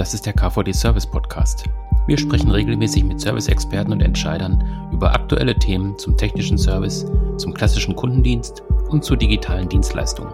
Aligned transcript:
Das 0.00 0.14
ist 0.14 0.24
der 0.24 0.32
KVD 0.32 0.72
Service 0.72 1.06
Podcast. 1.06 1.64
Wir 2.06 2.16
sprechen 2.16 2.50
regelmäßig 2.50 3.04
mit 3.04 3.20
Service-Experten 3.20 3.92
und 3.92 4.00
Entscheidern 4.00 4.88
über 4.94 5.12
aktuelle 5.12 5.54
Themen 5.54 5.98
zum 5.98 6.16
technischen 6.16 6.56
Service, 6.56 7.04
zum 7.36 7.52
klassischen 7.52 7.94
Kundendienst 7.94 8.62
und 8.88 9.04
zu 9.04 9.14
digitalen 9.14 9.68
Dienstleistungen. 9.68 10.32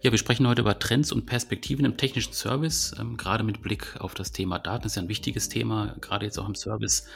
Ja, 0.00 0.10
wir 0.10 0.16
sprechen 0.16 0.48
heute 0.48 0.62
über 0.62 0.78
Trends 0.78 1.12
und 1.12 1.26
Perspektiven 1.26 1.84
im 1.84 1.98
technischen 1.98 2.32
Service, 2.32 2.94
ähm, 2.98 3.18
gerade 3.18 3.44
mit 3.44 3.60
Blick 3.60 4.00
auf 4.00 4.14
das 4.14 4.32
Thema 4.32 4.58
Daten. 4.58 4.84
Das 4.84 4.92
ist 4.92 4.96
ja 4.96 5.02
ein 5.02 5.10
wichtiges 5.10 5.50
Thema, 5.50 5.94
gerade 6.00 6.24
jetzt 6.24 6.38
auch 6.38 6.48
im 6.48 6.54
Service. 6.54 7.06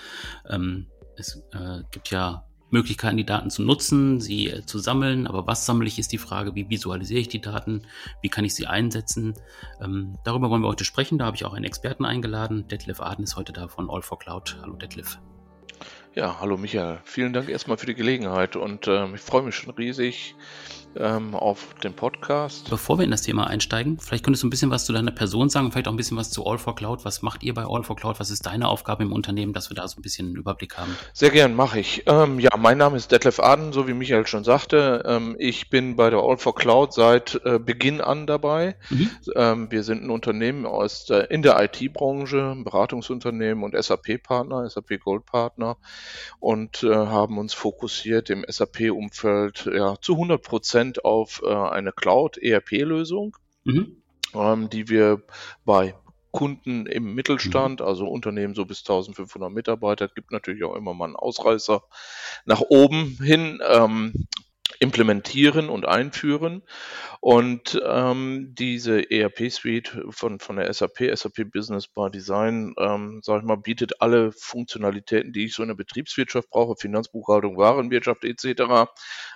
Ähm, 0.47 0.89
es 1.17 1.43
äh, 1.53 1.85
gibt 1.91 2.11
ja 2.11 2.45
Möglichkeiten, 2.71 3.17
die 3.17 3.27
Daten 3.27 3.51
zu 3.51 3.63
nutzen, 3.63 4.21
sie 4.21 4.51
äh, 4.51 4.67
zu 4.67 4.79
sammeln. 4.79 5.27
Aber 5.27 5.47
was 5.47 5.67
sammle 5.67 5.87
ich, 5.87 5.99
ist 5.99 6.13
die 6.13 6.19
Frage, 6.19 6.55
wie 6.55 6.69
visualisiere 6.69 7.21
ich 7.21 7.29
die 7.29 7.41
Daten, 7.41 7.83
wie 8.23 8.29
kann 8.29 8.45
ich 8.45 8.55
sie 8.55 8.67
einsetzen. 8.67 9.35
Ähm, 9.81 10.19
darüber 10.25 10.51
wollen 10.51 10.63
wir 10.63 10.69
heute 10.69 10.85
sprechen. 10.85 11.19
Da 11.19 11.27
habe 11.27 11.37
ich 11.37 11.45
auch 11.45 11.55
einen 11.55 11.65
Experten 11.65 12.05
eingeladen. 12.05 12.67
Detlef 12.69 13.01
Aden 13.01 13.25
ist 13.25 13.37
heute 13.37 13.53
da 13.53 13.69
von 13.69 13.91
All 13.91 14.03
for 14.03 14.19
Cloud. 14.19 14.59
Hallo 14.63 14.75
Detlef. 14.75 15.19
Ja, 16.15 16.39
hallo 16.41 16.57
Michael. 16.57 17.01
Vielen 17.05 17.33
Dank 17.33 17.49
erstmal 17.49 17.77
für 17.77 17.87
die 17.87 17.95
Gelegenheit 17.95 18.55
und 18.55 18.87
äh, 18.87 19.13
ich 19.15 19.21
freue 19.21 19.43
mich 19.43 19.57
schon 19.57 19.75
riesig, 19.75 20.37
ähm, 20.99 21.35
auf 21.35 21.75
den 21.83 21.95
Podcast. 21.95 22.71
Bevor 22.71 22.99
wir 22.99 23.05
in 23.05 23.11
das 23.11 23.23
Thema 23.23 23.47
einsteigen, 23.47 23.99
vielleicht 23.99 24.25
könntest 24.25 24.43
du 24.43 24.47
ein 24.47 24.51
bisschen 24.51 24.71
was 24.71 24.85
zu 24.85 24.93
deiner 24.93 25.11
Person 25.11 25.49
sagen, 25.49 25.73
vielleicht 25.73 25.89
auch 25.89 25.93
ein 25.93 25.97
bisschen 25.97 26.17
was 26.17 26.31
zu 26.31 26.47
All 26.47 26.59
for 26.59 26.75
Cloud. 26.75 27.05
Was 27.05 27.23
macht 27.23 27.43
ihr 27.43 27.55
bei 27.55 27.65
All 27.65 27.83
for 27.83 27.97
Cloud? 27.97 28.21
Was 28.21 28.31
ist 28.31 28.47
deine 28.47 28.69
Aufgabe 28.69 29.03
im 29.03 29.13
Unternehmen, 29.13 29.53
dass 29.53 29.71
wir 29.71 29.75
da 29.75 29.87
so 29.89 29.99
ein 29.99 30.03
bisschen 30.03 30.29
einen 30.29 30.37
Überblick 30.37 30.77
haben? 30.77 30.97
Sehr 31.13 31.31
gern, 31.31 31.55
mache 31.55 31.81
ich. 31.81 32.05
Ähm, 32.07 32.39
ja, 32.39 32.51
mein 32.57 32.79
Name 32.79 32.97
ist 32.97 33.13
Detlef 33.13 33.41
Aden, 33.41 33.73
so 33.73 33.89
wie 33.89 33.95
Michael 33.95 34.27
schon 34.27 34.45
sagte. 34.45 35.03
Ähm, 35.07 35.37
ich 35.39 35.71
bin 35.71 35.97
bei 35.97 36.11
der 36.11 36.21
All 36.21 36.39
for 36.39 36.55
Cloud 36.55 36.93
seit 36.93 37.41
äh, 37.45 37.59
Beginn 37.59 38.01
an 38.01 38.27
dabei. 38.27 38.77
Mhm. 38.91 39.11
Ähm, 39.35 39.71
wir 39.71 39.83
sind 39.83 40.05
ein 40.05 40.11
Unternehmen 40.11 40.67
aus 40.67 41.07
der, 41.07 41.31
in 41.31 41.43
der 41.43 41.63
IT-Branche, 41.63 42.57
Beratungsunternehmen 42.65 43.65
und 43.65 43.75
SAP-Partner, 43.75 44.69
SAP 44.69 45.01
Gold-Partner 45.01 45.77
und 46.41 46.83
äh, 46.83 46.95
haben 46.95 47.39
uns 47.39 47.55
fokussiert 47.55 48.31
im 48.31 48.45
SAP-Umfeld 48.47 49.71
ja, 49.75 49.97
zu 50.01 50.15
100 50.15 50.43
Prozent 50.43 50.84
Prozent 50.85 51.05
auf 51.05 51.43
äh, 51.45 51.49
eine 51.49 51.93
Cloud-ERP-Lösung, 51.93 53.37
mhm. 53.65 54.03
ähm, 54.35 54.71
die 54.71 54.89
wir 54.89 55.23
bei 55.65 55.95
Kunden 56.31 56.87
im 56.87 57.15
Mittelstand, 57.15 57.81
mhm. 57.81 57.87
also 57.87 58.07
Unternehmen 58.07 58.55
so 58.55 58.65
bis 58.65 58.81
1500 58.81 59.51
Mitarbeiter, 59.51 60.09
gibt 60.09 60.33
natürlich 60.33 60.65
auch 60.65 60.75
immer 60.75 60.95
mal 60.95 61.07
einen 61.07 61.17
Ausreißer 61.17 61.83
nach 62.45 62.61
oben 62.61 63.19
hin. 63.23 63.61
Ähm, 63.67 64.27
implementieren 64.81 65.69
und 65.69 65.87
einführen. 65.87 66.63
Und 67.21 67.81
ähm, 67.87 68.55
diese 68.55 69.11
ERP-Suite 69.11 70.05
von, 70.11 70.41
von 70.41 70.57
der 70.57 70.73
SAP, 70.73 71.11
SAP 71.15 71.51
Business 71.51 71.89
by 71.89 72.11
Design, 72.11 72.75
ähm, 72.79 73.21
sage 73.23 73.41
ich 73.41 73.47
mal, 73.47 73.57
bietet 73.57 74.03
alle 74.03 74.33
Funktionalitäten, 74.33 75.33
die 75.33 75.47
ich 75.47 75.55
so 75.55 75.63
in 75.63 75.69
der 75.69 75.75
Betriebswirtschaft 75.75 76.51
brauche, 76.51 76.77
Finanzbuchhaltung, 76.77 77.57
Warenwirtschaft 77.57 78.25
etc., 78.25 78.91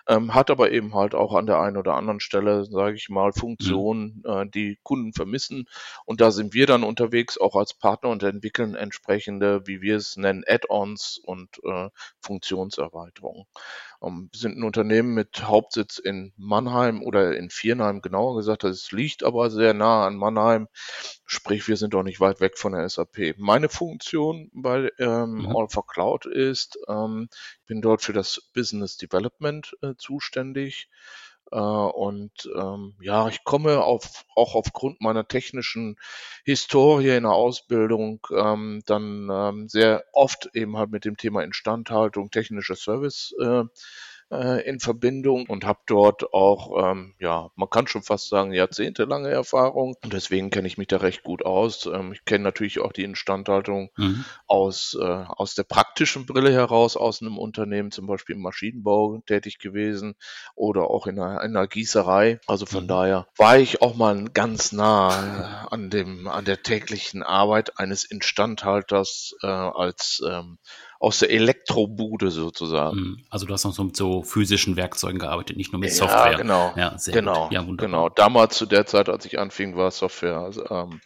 ähm, 0.06 0.34
hat 0.34 0.50
aber 0.50 0.70
eben 0.70 0.94
halt 0.94 1.14
auch 1.14 1.34
an 1.34 1.46
der 1.46 1.60
einen 1.60 1.76
oder 1.76 1.94
anderen 1.94 2.20
Stelle, 2.20 2.64
sage 2.66 2.96
ich 2.96 3.08
mal, 3.08 3.32
Funktionen, 3.32 4.22
mhm. 4.24 4.30
äh, 4.30 4.46
die 4.46 4.78
Kunden 4.82 5.12
vermissen. 5.14 5.66
Und 6.04 6.20
da 6.20 6.30
sind 6.30 6.52
wir 6.52 6.66
dann 6.66 6.84
unterwegs, 6.84 7.38
auch 7.38 7.56
als 7.56 7.74
Partner 7.74 8.10
und 8.10 8.22
entwickeln 8.22 8.74
entsprechende, 8.74 9.66
wie 9.66 9.80
wir 9.80 9.96
es 9.96 10.16
nennen, 10.16 10.44
Add-ons 10.46 11.20
und 11.24 11.48
äh, 11.64 11.88
Funktionserweiterungen. 12.20 13.46
Ähm, 14.02 14.28
wir 14.32 14.38
sind 14.38 14.58
ein 14.58 14.64
Unternehmen 14.64 15.14
mit 15.14 15.42
Hauptsitz 15.42 15.98
in 15.98 16.32
Mannheim 16.36 17.02
oder 17.02 17.36
in 17.36 17.50
Viernheim, 17.50 18.00
genauer 18.00 18.36
gesagt. 18.36 18.64
Das 18.64 18.92
liegt 18.92 19.24
aber 19.24 19.50
sehr 19.50 19.74
nah 19.74 20.06
an 20.06 20.16
Mannheim. 20.16 20.68
Sprich, 21.26 21.68
wir 21.68 21.76
sind 21.76 21.94
auch 21.94 22.02
nicht 22.02 22.20
weit 22.20 22.40
weg 22.40 22.58
von 22.58 22.72
der 22.72 22.88
SAP. 22.88 23.34
Meine 23.38 23.68
Funktion 23.68 24.50
bei 24.54 24.90
ähm, 24.98 25.42
mhm. 25.42 25.56
All 25.56 25.68
for 25.68 25.86
Cloud 25.86 26.26
ist, 26.26 26.78
ähm, 26.88 27.28
ich 27.60 27.66
bin 27.66 27.80
dort 27.80 28.02
für 28.02 28.12
das 28.12 28.50
Business 28.54 28.96
Development 28.96 29.76
äh, 29.82 29.94
zuständig. 29.96 30.88
Äh, 31.50 31.58
und 31.58 32.48
ähm, 32.56 32.94
ja, 33.00 33.28
ich 33.28 33.44
komme 33.44 33.82
auf, 33.82 34.24
auch 34.34 34.54
aufgrund 34.54 35.00
meiner 35.00 35.26
technischen 35.26 35.96
Historie 36.44 37.16
in 37.16 37.24
der 37.24 37.32
Ausbildung 37.32 38.26
ähm, 38.34 38.82
dann 38.86 39.28
ähm, 39.30 39.68
sehr 39.68 40.04
oft 40.12 40.50
eben 40.54 40.76
halt 40.76 40.90
mit 40.90 41.04
dem 41.04 41.16
Thema 41.16 41.42
Instandhaltung, 41.42 42.30
technischer 42.30 42.76
Service 42.76 43.34
äh, 43.40 43.64
äh, 44.30 44.66
in 44.68 44.80
Verbindung 44.80 45.46
und 45.46 45.64
habe 45.64 45.80
dort 45.86 46.32
auch, 46.32 46.90
ähm, 46.90 47.14
ja, 47.18 47.50
man 47.56 47.70
kann 47.70 47.86
schon 47.86 48.02
fast 48.02 48.28
sagen, 48.28 48.52
jahrzehntelange 48.52 49.30
Erfahrung. 49.30 49.96
Und 50.02 50.12
deswegen 50.12 50.50
kenne 50.50 50.68
ich 50.68 50.78
mich 50.78 50.88
da 50.88 50.98
recht 50.98 51.22
gut 51.22 51.44
aus. 51.44 51.86
Ähm, 51.86 52.12
ich 52.12 52.24
kenne 52.24 52.44
natürlich 52.44 52.80
auch 52.80 52.92
die 52.92 53.04
Instandhaltung 53.04 53.90
mhm. 53.96 54.24
aus, 54.46 54.96
äh, 55.00 55.04
aus 55.04 55.54
der 55.54 55.64
praktischen 55.64 56.26
Brille 56.26 56.52
heraus, 56.52 56.96
aus 56.96 57.22
einem 57.22 57.38
Unternehmen, 57.38 57.90
zum 57.90 58.06
Beispiel 58.06 58.36
im 58.36 58.42
Maschinenbau 58.42 59.22
tätig 59.26 59.58
gewesen 59.58 60.14
oder 60.54 60.90
auch 60.90 61.06
in 61.06 61.18
einer, 61.18 61.42
in 61.42 61.56
einer 61.56 61.66
Gießerei. 61.66 62.40
Also 62.46 62.66
von 62.66 62.84
mhm. 62.84 62.88
daher 62.88 63.26
war 63.36 63.58
ich 63.58 63.82
auch 63.82 63.96
mal 63.96 64.24
ganz 64.34 64.72
nah 64.72 65.66
an 65.70 65.90
dem, 65.90 66.28
an 66.28 66.44
der 66.44 66.62
täglichen 66.62 67.22
Arbeit 67.22 67.78
eines 67.78 68.04
Instandhalters 68.04 69.34
äh, 69.42 69.46
als 69.46 70.22
ähm, 70.26 70.58
aus 71.00 71.20
der 71.20 71.30
Elektrobude 71.30 72.30
sozusagen. 72.30 72.96
Mhm. 72.96 73.24
Also 73.30 73.46
du 73.46 73.52
hast 73.52 73.64
noch 73.64 73.72
so 73.72 73.84
mit 73.84 73.96
so 73.96 74.22
physischen 74.22 74.76
Werkzeugen 74.76 75.18
gearbeitet, 75.18 75.56
nicht 75.56 75.72
nur 75.72 75.80
mit 75.80 75.92
Software. 75.92 76.32
Ja, 76.32 76.38
genau. 76.38 76.72
Ja, 76.76 76.98
sehr 76.98 77.14
genau. 77.14 77.44
Gut. 77.44 77.52
Ja, 77.52 77.66
wunderbar. 77.66 77.86
Genau. 77.86 78.08
Damals 78.08 78.56
zu 78.56 78.66
der 78.66 78.86
Zeit, 78.86 79.08
als 79.08 79.24
ich 79.24 79.38
anfing, 79.38 79.76
war 79.76 79.90
Software 79.90 80.38
also, 80.38 80.68
ähm, 80.68 81.00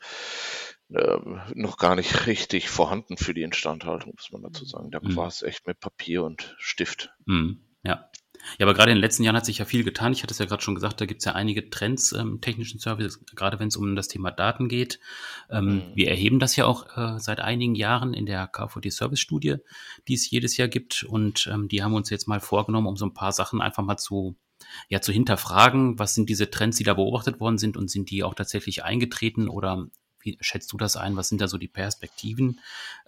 äh, 0.95 1.19
noch 1.55 1.77
gar 1.77 1.95
nicht 1.95 2.27
richtig 2.27 2.71
vorhanden 2.71 3.17
für 3.17 3.35
die 3.35 3.43
Instandhaltung, 3.43 4.13
muss 4.15 4.33
man 4.33 4.43
dazu 4.43 4.65
sagen. 4.65 4.91
Da 4.91 5.01
mhm. 5.03 5.17
war 5.17 5.27
es 5.27 5.43
echt 5.43 5.67
mit 5.67 5.81
Papier 5.81 6.25
und 6.25 6.55
Stift. 6.59 7.11
Mhm. 7.27 7.61
Ja. 7.83 8.09
Ja, 8.59 8.67
aber 8.67 8.75
gerade 8.75 8.91
in 8.91 8.97
den 8.97 9.03
letzten 9.03 9.23
Jahren 9.23 9.37
hat 9.37 9.47
sich 9.47 9.59
ja 9.59 9.65
viel 9.65 9.85
getan. 9.85 10.13
Ich 10.13 10.23
hatte 10.23 10.33
es 10.33 10.39
ja 10.39 10.47
gerade 10.47 10.63
schon 10.63 10.75
gesagt, 10.75 11.01
da 11.01 11.07
gibt 11.07 11.21
es 11.21 11.25
ja 11.25 11.33
einige 11.33 11.71
Trends 11.71 12.13
ähm, 12.13 12.41
technischen 12.41 12.81
Services, 12.81 13.25
gerade 13.35 13.59
wenn 13.59 13.69
es 13.69 13.77
um 13.77 13.97
das 13.97 14.09
Thema 14.09 14.31
Daten 14.31 14.69
geht. 14.69 15.01
Ähm, 15.51 15.67
mhm. 15.67 15.83
Wir 15.95 16.09
erheben 16.09 16.39
das 16.39 16.57
ja 16.57 16.67
auch 16.67 16.97
äh, 16.97 17.19
seit 17.19 17.41
einigen 17.41 17.75
Jahren 17.75 18.15
in 18.15 18.27
der 18.27 18.47
KVD 18.47 18.91
Service 18.91 19.21
Studie, 19.21 19.57
die 20.09 20.15
es 20.15 20.31
jedes 20.31 20.57
Jahr 20.57 20.69
gibt. 20.69 21.05
Und 21.05 21.49
ähm, 21.53 21.69
die 21.69 21.83
haben 21.83 21.95
uns 21.95 22.11
jetzt 22.11 22.29
mal 22.29 22.41
vorgenommen, 22.41 22.87
um 22.87 22.97
so 22.97 23.07
ein 23.07 23.15
paar 23.15 23.33
Sachen 23.33 23.61
einfach 23.61 23.83
mal 23.83 23.97
zu 23.97 24.37
ja, 24.89 25.01
zu 25.01 25.13
hinterfragen, 25.13 25.99
was 25.99 26.15
sind 26.15 26.29
diese 26.29 26.49
Trends, 26.49 26.77
die 26.77 26.85
da 26.85 26.95
beobachtet 26.95 27.41
worden 27.41 27.59
sind 27.59 27.77
und 27.77 27.91
sind 27.91 28.11
die 28.11 28.23
auch 28.23 28.35
tatsächlich 28.35 28.85
eingetreten 28.85 29.49
oder 29.49 29.89
wie 30.21 30.39
schätzt 30.41 30.73
du 30.73 30.77
das 30.77 30.97
ein? 30.97 31.17
Was 31.17 31.29
sind 31.29 31.41
da 31.41 31.49
so 31.49 31.59
die 31.59 31.69
Perspektiven? 31.69 32.61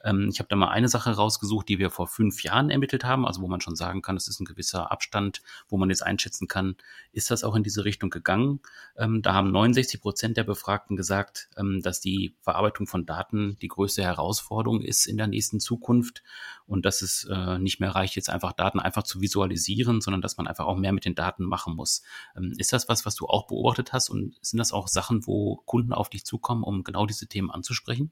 Ähm, 0.05 0.29
ich 0.31 0.39
habe 0.39 0.49
da 0.49 0.57
mal 0.57 0.69
eine 0.69 0.89
Sache 0.89 1.11
rausgesucht, 1.11 1.69
die 1.69 1.79
wir 1.79 1.91
vor 1.91 2.07
fünf 2.07 2.43
Jahren 2.43 2.71
ermittelt 2.71 3.05
haben, 3.05 3.27
also 3.27 3.41
wo 3.41 3.49
man 3.49 3.61
schon 3.61 3.75
sagen 3.75 4.03
kann, 4.03 4.17
es 4.17 4.29
ist 4.29 4.41
ein 4.41 4.45
gewisser 4.45 4.93
Abstand, 4.93 5.43
wo 5.69 5.77
man 5.77 5.89
jetzt 5.89 6.05
einschätzen 6.05 6.47
kann, 6.47 6.77
ist 7.13 7.31
das 7.31 7.43
auch 7.43 7.57
in 7.57 7.63
diese 7.63 7.85
Richtung 7.85 8.11
gegangen? 8.11 8.61
Ähm, 8.97 9.23
da 9.23 9.33
haben 9.33 9.51
69 9.51 10.01
Prozent 10.01 10.37
der 10.37 10.45
Befragten 10.45 10.97
gesagt, 10.97 11.49
ähm, 11.57 11.81
dass 11.83 12.01
die 12.01 12.37
Verarbeitung 12.43 12.87
von 12.87 13.07
Daten 13.07 13.57
die 13.61 13.69
größte 13.69 14.03
Herausforderung 14.03 14.83
ist 14.83 15.07
in 15.07 15.17
der 15.17 15.27
nächsten 15.27 15.61
Zukunft 15.61 16.23
und 16.67 16.85
dass 16.85 17.03
es 17.03 17.25
äh, 17.31 17.59
nicht 17.59 17.81
mehr 17.81 17.95
reicht, 17.95 18.17
jetzt 18.17 18.31
einfach 18.31 18.53
Daten 18.53 18.81
einfach 18.81 19.03
zu 19.03 19.21
visualisieren, 19.21 20.01
sondern 20.01 20.21
dass 20.21 20.37
man 20.37 20.47
einfach 20.47 20.67
auch 20.67 20.77
mehr 20.77 20.93
mit 20.93 21.05
den 21.05 21.15
Daten 21.15 21.45
machen 21.45 21.75
muss. 21.75 22.03
Ähm, 22.37 22.53
ist 22.59 22.73
das 22.73 22.89
was, 22.89 23.07
was 23.07 23.15
du 23.15 23.27
auch 23.27 23.47
beobachtet 23.47 23.93
hast 23.93 24.11
und 24.11 24.37
sind 24.43 24.59
das 24.59 24.73
auch 24.73 24.89
Sachen, 24.89 25.27
wo 25.27 25.57
Kunden 25.65 25.93
auf 25.93 26.11
dich 26.11 26.25
zukommen, 26.25 26.63
um 26.63 26.85
genau 26.85 27.07
diese 27.07 27.27
Themen 27.27 27.51
anzusprechen? 27.51 28.11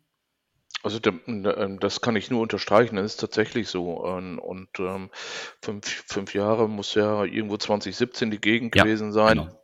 Also 0.83 0.99
ähm, 1.05 1.79
das 1.81 2.01
kann 2.01 2.17
ich 2.17 2.31
nur 2.31 2.41
unterstreichen, 2.41 2.97
das 2.97 3.13
ist 3.13 3.21
tatsächlich 3.21 3.69
so. 3.69 3.93
Und 3.93 4.69
ähm, 4.79 5.11
fünf, 5.63 6.05
fünf 6.07 6.35
Jahre 6.35 6.69
muss 6.69 6.95
ja 6.95 7.25
irgendwo 7.25 7.57
2017 7.57 8.31
die 8.31 8.41
Gegend 8.41 8.75
ja, 8.75 8.83
gewesen 8.83 9.13
sein. 9.13 9.39
Genau. 9.39 9.63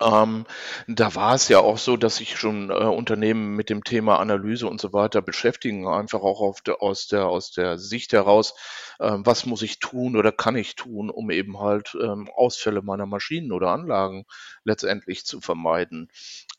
Ähm, 0.00 0.46
da 0.86 1.14
war 1.14 1.34
es 1.34 1.48
ja 1.48 1.58
auch 1.58 1.78
so, 1.78 1.96
dass 1.96 2.16
sich 2.16 2.36
schon 2.36 2.70
äh, 2.70 2.74
Unternehmen 2.74 3.56
mit 3.56 3.68
dem 3.68 3.82
Thema 3.82 4.20
Analyse 4.20 4.68
und 4.68 4.80
so 4.80 4.92
weiter 4.92 5.22
beschäftigen, 5.22 5.88
einfach 5.88 6.20
auch 6.20 6.60
der, 6.60 6.82
aus, 6.82 7.08
der, 7.08 7.26
aus 7.26 7.50
der 7.50 7.78
Sicht 7.78 8.12
heraus, 8.12 8.54
äh, 9.00 9.10
was 9.16 9.46
muss 9.46 9.62
ich 9.62 9.80
tun 9.80 10.16
oder 10.16 10.30
kann 10.30 10.56
ich 10.56 10.76
tun, 10.76 11.10
um 11.10 11.30
eben 11.30 11.58
halt 11.58 11.96
ähm, 12.00 12.30
Ausfälle 12.34 12.82
meiner 12.82 13.06
Maschinen 13.06 13.50
oder 13.50 13.70
Anlagen 13.70 14.24
letztendlich 14.62 15.24
zu 15.24 15.40
vermeiden. 15.40 16.10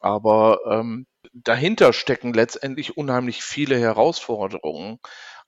Aber 0.02 0.60
ähm, 0.70 1.08
dahinter 1.34 1.94
stecken 1.94 2.34
letztendlich 2.34 2.98
unheimlich 2.98 3.44
viele 3.44 3.80
Herausforderungen 3.80 5.00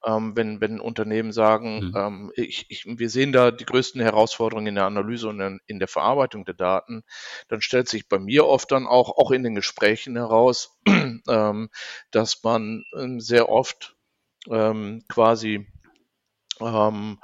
ähm, 0.03 0.35
wenn, 0.35 0.61
wenn 0.61 0.79
Unternehmen 0.79 1.31
sagen, 1.31 1.87
mhm. 1.87 1.93
ähm, 1.95 2.31
ich, 2.35 2.65
ich, 2.69 2.85
wir 2.87 3.09
sehen 3.09 3.31
da 3.31 3.51
die 3.51 3.65
größten 3.65 4.01
Herausforderungen 4.01 4.67
in 4.67 4.75
der 4.75 4.85
Analyse 4.85 5.29
und 5.29 5.39
in, 5.39 5.59
in 5.67 5.79
der 5.79 5.87
Verarbeitung 5.87 6.45
der 6.45 6.55
Daten, 6.55 7.03
dann 7.47 7.61
stellt 7.61 7.87
sich 7.87 8.07
bei 8.09 8.17
mir 8.17 8.47
oft 8.47 8.71
dann 8.71 8.87
auch, 8.87 9.17
auch 9.17 9.31
in 9.31 9.43
den 9.43 9.55
Gesprächen 9.55 10.15
heraus, 10.15 10.77
ähm, 10.87 11.69
dass 12.09 12.43
man 12.43 12.83
ähm, 12.97 13.19
sehr 13.19 13.49
oft 13.49 13.95
ähm, 14.49 15.03
quasi 15.07 15.67
ähm, 16.59 17.19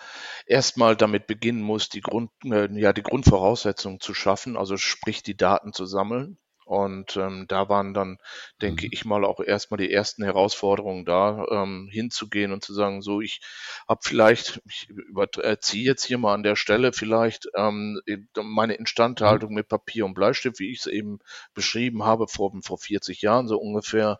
erstmal 0.46 0.96
damit 0.96 1.26
beginnen 1.26 1.62
muss, 1.62 1.90
die 1.90 2.02
Grund, 2.02 2.30
äh, 2.46 2.72
ja, 2.80 2.94
die 2.94 3.04
Grundvoraussetzungen 3.04 4.00
zu 4.00 4.14
schaffen, 4.14 4.56
also 4.56 4.78
sprich 4.78 5.24
die 5.24 5.38
Daten 5.38 5.74
zu 5.74 5.86
sammeln. 5.86 6.38
Und 6.68 7.16
ähm, 7.16 7.46
da 7.48 7.70
waren 7.70 7.94
dann, 7.94 8.18
denke 8.62 8.88
mhm. 8.88 8.92
ich 8.92 9.06
mal, 9.06 9.24
auch 9.24 9.40
erstmal 9.40 9.78
die 9.78 9.90
ersten 9.90 10.22
Herausforderungen 10.22 11.06
da, 11.06 11.46
ähm, 11.50 11.88
hinzugehen 11.90 12.52
und 12.52 12.62
zu 12.62 12.74
sagen, 12.74 13.02
so, 13.02 13.22
ich 13.22 13.40
habe 13.88 14.02
vielleicht, 14.04 14.62
ich 14.68 14.90
überziehe 14.90 15.86
jetzt 15.86 16.04
hier 16.04 16.18
mal 16.18 16.34
an 16.34 16.44
der 16.44 16.58
Stelle 16.58 16.92
vielleicht 16.92 17.48
ähm, 17.56 18.02
meine 18.36 18.74
Instandhaltung 18.74 19.52
mhm. 19.52 19.56
mit 19.56 19.70
Papier 19.70 20.06
und 20.06 20.14
Bleistift, 20.14 20.60
wie 20.60 20.72
ich 20.72 20.80
es 20.80 20.88
eben 20.88 21.20
beschrieben 21.54 22.04
habe, 22.04 22.28
vor, 22.28 22.52
vor 22.62 22.78
40 22.78 23.22
Jahren 23.22 23.48
so 23.48 23.58
ungefähr, 23.58 24.20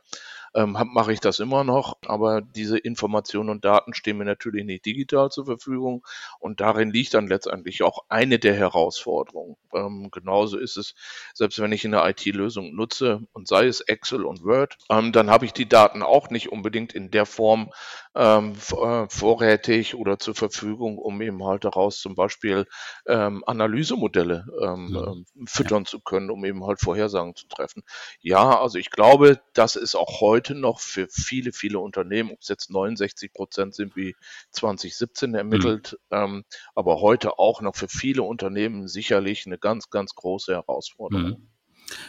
ähm, 0.58 0.76
mache 0.92 1.14
ich 1.14 1.20
das 1.20 1.40
immer 1.40 1.64
noch, 1.64 1.98
aber 2.08 2.42
diese 2.42 2.80
Informationen 2.80 3.50
und 3.50 3.64
Daten 3.64 3.94
stehen 3.94 4.18
mir 4.18 4.26
natürlich 4.26 4.66
nicht 4.66 4.86
digital 4.86 5.30
zur 5.30 5.46
Verfügung 5.46 6.04
und 6.40 6.60
darin 6.62 6.90
liegt 6.90 7.14
dann 7.14 7.28
letztendlich 7.28 7.84
auch 7.84 8.06
eine 8.10 8.40
der 8.40 8.56
Herausforderungen. 8.56 9.56
Ähm, 9.74 10.10
genauso 10.12 10.58
ist 10.58 10.76
es, 10.78 10.96
selbst 11.36 11.60
wenn 11.60 11.72
ich 11.72 11.86
eine 11.86 12.10
IT-Lösung 12.10 12.76
nutze 12.76 13.22
und 13.34 13.48
sei 13.48 13.68
es 13.68 13.82
Excel 13.82 14.26
und 14.26 14.44
Word, 14.44 14.78
ähm, 14.90 15.12
dann 15.12 15.30
habe 15.30 15.46
ich 15.46 15.54
die 15.54 15.70
Daten 15.70 16.02
auch 16.02 16.32
nicht 16.32 16.52
unbedingt 16.52 16.94
in 16.94 17.12
der 17.12 17.28
Form 17.28 17.70
ähm, 18.16 18.54
äh, 18.54 19.06
vorrätig 19.10 19.94
oder 19.94 20.18
zur 20.18 20.34
Verfügung, 20.34 20.98
um 20.98 21.22
eben 21.22 21.46
halt 21.46 21.66
daraus 21.66 22.00
zum 22.00 22.16
Beispiel 22.16 22.66
ähm, 23.06 23.44
Analysemodelle 23.46 24.48
ähm, 24.60 24.90
ja. 24.92 25.08
Ähm, 25.08 25.26
füttern 25.46 25.86
zu 25.86 26.00
können, 26.00 26.32
um 26.32 26.44
eben 26.44 26.66
halt 26.66 26.80
Vorhersagen 26.82 27.36
zu 27.36 27.48
treffen. 27.48 27.84
Ja, 28.20 28.60
also 28.60 28.80
ich 28.80 28.90
glaube, 28.90 29.40
das 29.54 29.76
ist 29.76 29.96
auch 29.96 30.20
heute 30.20 30.47
noch 30.56 30.80
für 30.80 31.08
viele, 31.10 31.52
viele 31.52 31.80
Unternehmen, 31.80 32.32
ob 32.32 32.42
es 32.42 32.48
jetzt 32.48 32.70
69 32.70 33.34
Prozent 33.34 33.76
sind 33.76 33.96
wie 33.96 34.16
2017 34.52 35.34
ermittelt, 35.36 35.98
mhm. 36.10 36.18
ähm, 36.18 36.46
aber 36.76 37.02
heute 37.02 37.40
auch 37.40 37.62
noch 37.62 37.76
für 37.76 37.88
viele 37.88 38.24
Unternehmen 38.24 38.88
sicherlich 38.88 39.46
eine 39.46 39.58
ganz, 39.58 39.90
ganz 39.90 40.16
große 40.16 40.54
Herausforderung. 40.54 41.30
Mhm. 41.30 41.50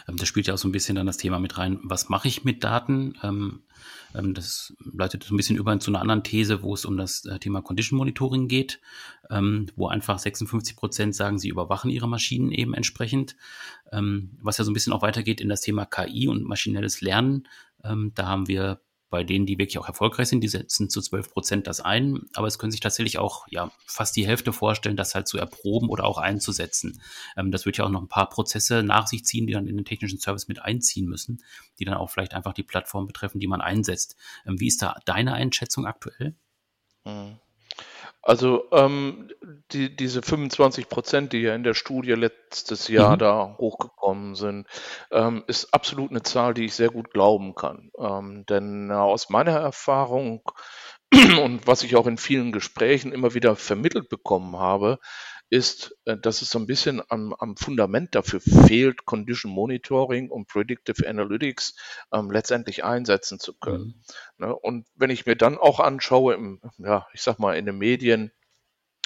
Ähm, 0.08 0.16
da 0.16 0.26
spielt 0.26 0.46
ja 0.46 0.54
auch 0.54 0.58
so 0.58 0.68
ein 0.68 0.72
bisschen 0.72 0.96
dann 0.96 1.06
das 1.06 1.16
Thema 1.16 1.38
mit 1.38 1.58
rein, 1.58 1.78
was 1.82 2.08
mache 2.08 2.28
ich 2.28 2.44
mit 2.44 2.64
Daten? 2.64 3.14
Ähm, 3.22 3.62
ähm, 4.14 4.34
das 4.34 4.74
leitet 4.92 5.24
so 5.24 5.34
ein 5.34 5.36
bisschen 5.36 5.56
über 5.56 5.78
zu 5.80 5.90
einer 5.90 6.00
anderen 6.00 6.24
These, 6.24 6.62
wo 6.62 6.74
es 6.74 6.84
um 6.84 6.96
das 6.96 7.24
äh, 7.24 7.38
Thema 7.38 7.62
Condition 7.62 7.98
Monitoring 7.98 8.48
geht, 8.48 8.80
wo 9.76 9.88
einfach 9.88 10.18
56 10.18 10.74
Prozent 10.74 11.14
sagen, 11.14 11.38
sie 11.38 11.50
überwachen 11.50 11.90
ihre 11.90 12.08
Maschinen 12.08 12.50
eben 12.50 12.72
entsprechend. 12.72 13.36
Was 13.90 14.56
ja 14.56 14.64
so 14.64 14.70
ein 14.70 14.74
bisschen 14.74 14.94
auch 14.94 15.02
weitergeht 15.02 15.42
in 15.42 15.50
das 15.50 15.60
Thema 15.60 15.84
KI 15.84 16.28
und 16.28 16.44
maschinelles 16.44 17.02
Lernen. 17.02 17.46
Da 17.82 18.26
haben 18.26 18.48
wir 18.48 18.80
bei 19.10 19.24
denen, 19.24 19.46
die 19.46 19.58
wirklich 19.58 19.78
auch 19.78 19.88
erfolgreich 19.88 20.28
sind, 20.28 20.42
die 20.42 20.48
setzen 20.48 20.90
zu 20.90 21.00
12 21.00 21.30
Prozent 21.30 21.66
das 21.66 21.80
ein, 21.80 22.26
aber 22.34 22.46
es 22.46 22.58
können 22.58 22.70
sich 22.70 22.80
tatsächlich 22.80 23.18
auch 23.18 23.46
ja 23.50 23.70
fast 23.86 24.16
die 24.16 24.26
Hälfte 24.26 24.52
vorstellen, 24.52 24.96
das 24.96 25.14
halt 25.14 25.26
zu 25.28 25.38
erproben 25.38 25.88
oder 25.88 26.04
auch 26.04 26.18
einzusetzen. 26.18 27.00
Ähm, 27.36 27.50
das 27.50 27.64
wird 27.64 27.78
ja 27.78 27.84
auch 27.84 27.90
noch 27.90 28.02
ein 28.02 28.08
paar 28.08 28.28
Prozesse 28.28 28.82
nach 28.82 29.06
sich 29.06 29.24
ziehen, 29.24 29.46
die 29.46 29.54
dann 29.54 29.66
in 29.66 29.76
den 29.76 29.84
technischen 29.84 30.18
Service 30.18 30.48
mit 30.48 30.62
einziehen 30.62 31.06
müssen, 31.06 31.42
die 31.78 31.84
dann 31.84 31.94
auch 31.94 32.10
vielleicht 32.10 32.34
einfach 32.34 32.52
die 32.52 32.62
Plattform 32.62 33.06
betreffen, 33.06 33.40
die 33.40 33.48
man 33.48 33.60
einsetzt. 33.60 34.16
Ähm, 34.46 34.60
wie 34.60 34.68
ist 34.68 34.82
da 34.82 34.96
deine 35.04 35.34
Einschätzung 35.34 35.86
aktuell? 35.86 36.34
Mhm. 37.04 37.38
Also 38.22 38.64
ähm, 38.72 39.30
die, 39.72 39.94
diese 39.94 40.22
25 40.22 40.88
Prozent, 40.88 41.32
die 41.32 41.40
ja 41.42 41.54
in 41.54 41.62
der 41.62 41.74
Studie 41.74 42.12
letztes 42.12 42.88
Jahr 42.88 43.14
mhm. 43.14 43.18
da 43.18 43.56
hochgekommen 43.58 44.34
sind, 44.34 44.66
ähm, 45.10 45.44
ist 45.46 45.72
absolut 45.72 46.10
eine 46.10 46.22
Zahl, 46.22 46.52
die 46.54 46.66
ich 46.66 46.74
sehr 46.74 46.90
gut 46.90 47.12
glauben 47.12 47.54
kann. 47.54 47.90
Ähm, 47.98 48.44
denn 48.46 48.90
äh, 48.90 48.94
aus 48.94 49.30
meiner 49.30 49.52
Erfahrung 49.52 50.42
und 51.42 51.66
was 51.66 51.82
ich 51.82 51.96
auch 51.96 52.06
in 52.06 52.18
vielen 52.18 52.52
Gesprächen 52.52 53.12
immer 53.12 53.34
wieder 53.34 53.56
vermittelt 53.56 54.08
bekommen 54.08 54.58
habe, 54.58 54.98
ist, 55.50 55.96
äh, 56.04 56.16
dass 56.16 56.42
es 56.42 56.50
so 56.50 56.58
ein 56.58 56.66
bisschen 56.66 57.02
am, 57.08 57.34
am 57.34 57.56
Fundament 57.56 58.14
dafür 58.14 58.40
fehlt, 58.40 59.06
Condition 59.06 59.52
Monitoring 59.52 60.30
und 60.30 60.46
Predictive 60.48 61.08
Analytics 61.08 61.74
ähm, 62.12 62.30
letztendlich 62.30 62.84
einsetzen 62.84 63.38
zu 63.38 63.54
können. 63.54 64.02
Mhm. 64.38 64.46
Ne? 64.46 64.54
Und 64.54 64.86
wenn 64.94 65.10
ich 65.10 65.26
mir 65.26 65.36
dann 65.36 65.58
auch 65.58 65.80
anschaue, 65.80 66.34
im, 66.34 66.60
ja, 66.78 67.06
ich 67.12 67.22
sag 67.22 67.38
mal, 67.38 67.56
in 67.56 67.66
den 67.66 67.78
Medien, 67.78 68.32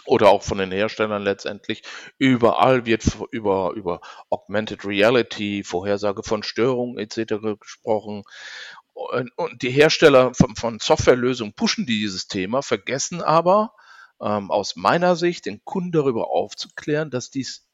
oder 0.05 0.31
auch 0.31 0.43
von 0.43 0.59
den 0.59 0.73
Herstellern 0.73 1.23
letztendlich. 1.23 1.83
Überall 2.19 2.87
wird 2.87 3.05
über, 3.31 3.73
über 3.77 4.00
Augmented 4.31 4.85
Reality, 4.85 5.62
Vorhersage 5.62 6.23
von 6.25 6.43
Störungen 6.43 6.99
etc. 6.99 7.35
gesprochen. 7.61 8.25
Und, 8.94 9.31
und 9.37 9.62
die 9.62 9.71
Hersteller 9.71 10.35
von, 10.35 10.56
von 10.56 10.79
Softwarelösungen 10.81 11.55
pushen 11.55 11.87
dieses 11.87 12.27
Thema, 12.27 12.62
vergessen 12.62 13.23
aber, 13.23 13.75
ähm, 14.23 14.51
aus 14.51 14.77
meiner 14.77 15.17
Sicht 15.17 15.47
den 15.47 15.65
Kunden 15.65 15.93
darüber 15.93 16.31
aufzuklären, 16.31 17.11
dass 17.11 17.31
dies 17.31 17.69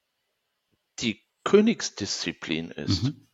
die 0.99 1.23
Königsdisziplin 1.45 2.71
ist. 2.71 3.05
Mhm. 3.05 3.29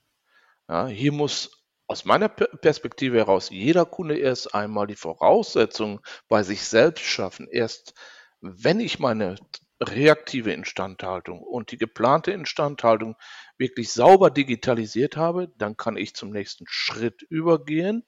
Ja, 0.68 0.86
hier 0.86 1.12
muss 1.12 1.64
aus 1.86 2.04
meiner 2.04 2.28
Perspektive 2.28 3.18
heraus 3.18 3.50
jeder 3.50 3.84
Kunde 3.84 4.18
erst 4.18 4.54
einmal 4.54 4.86
die 4.86 4.96
Voraussetzungen 4.96 6.00
bei 6.28 6.42
sich 6.42 6.64
selbst 6.64 7.04
schaffen. 7.04 7.46
Erst 7.50 7.94
wenn 8.40 8.80
ich 8.80 8.98
meine 8.98 9.36
reaktive 9.80 10.52
Instandhaltung 10.52 11.40
und 11.40 11.70
die 11.72 11.78
geplante 11.78 12.32
Instandhaltung 12.32 13.16
wirklich 13.56 13.92
sauber 13.92 14.30
digitalisiert 14.30 15.16
habe, 15.16 15.48
dann 15.56 15.76
kann 15.76 15.96
ich 15.96 16.14
zum 16.14 16.30
nächsten 16.30 16.64
Schritt 16.68 17.22
übergehen 17.22 18.04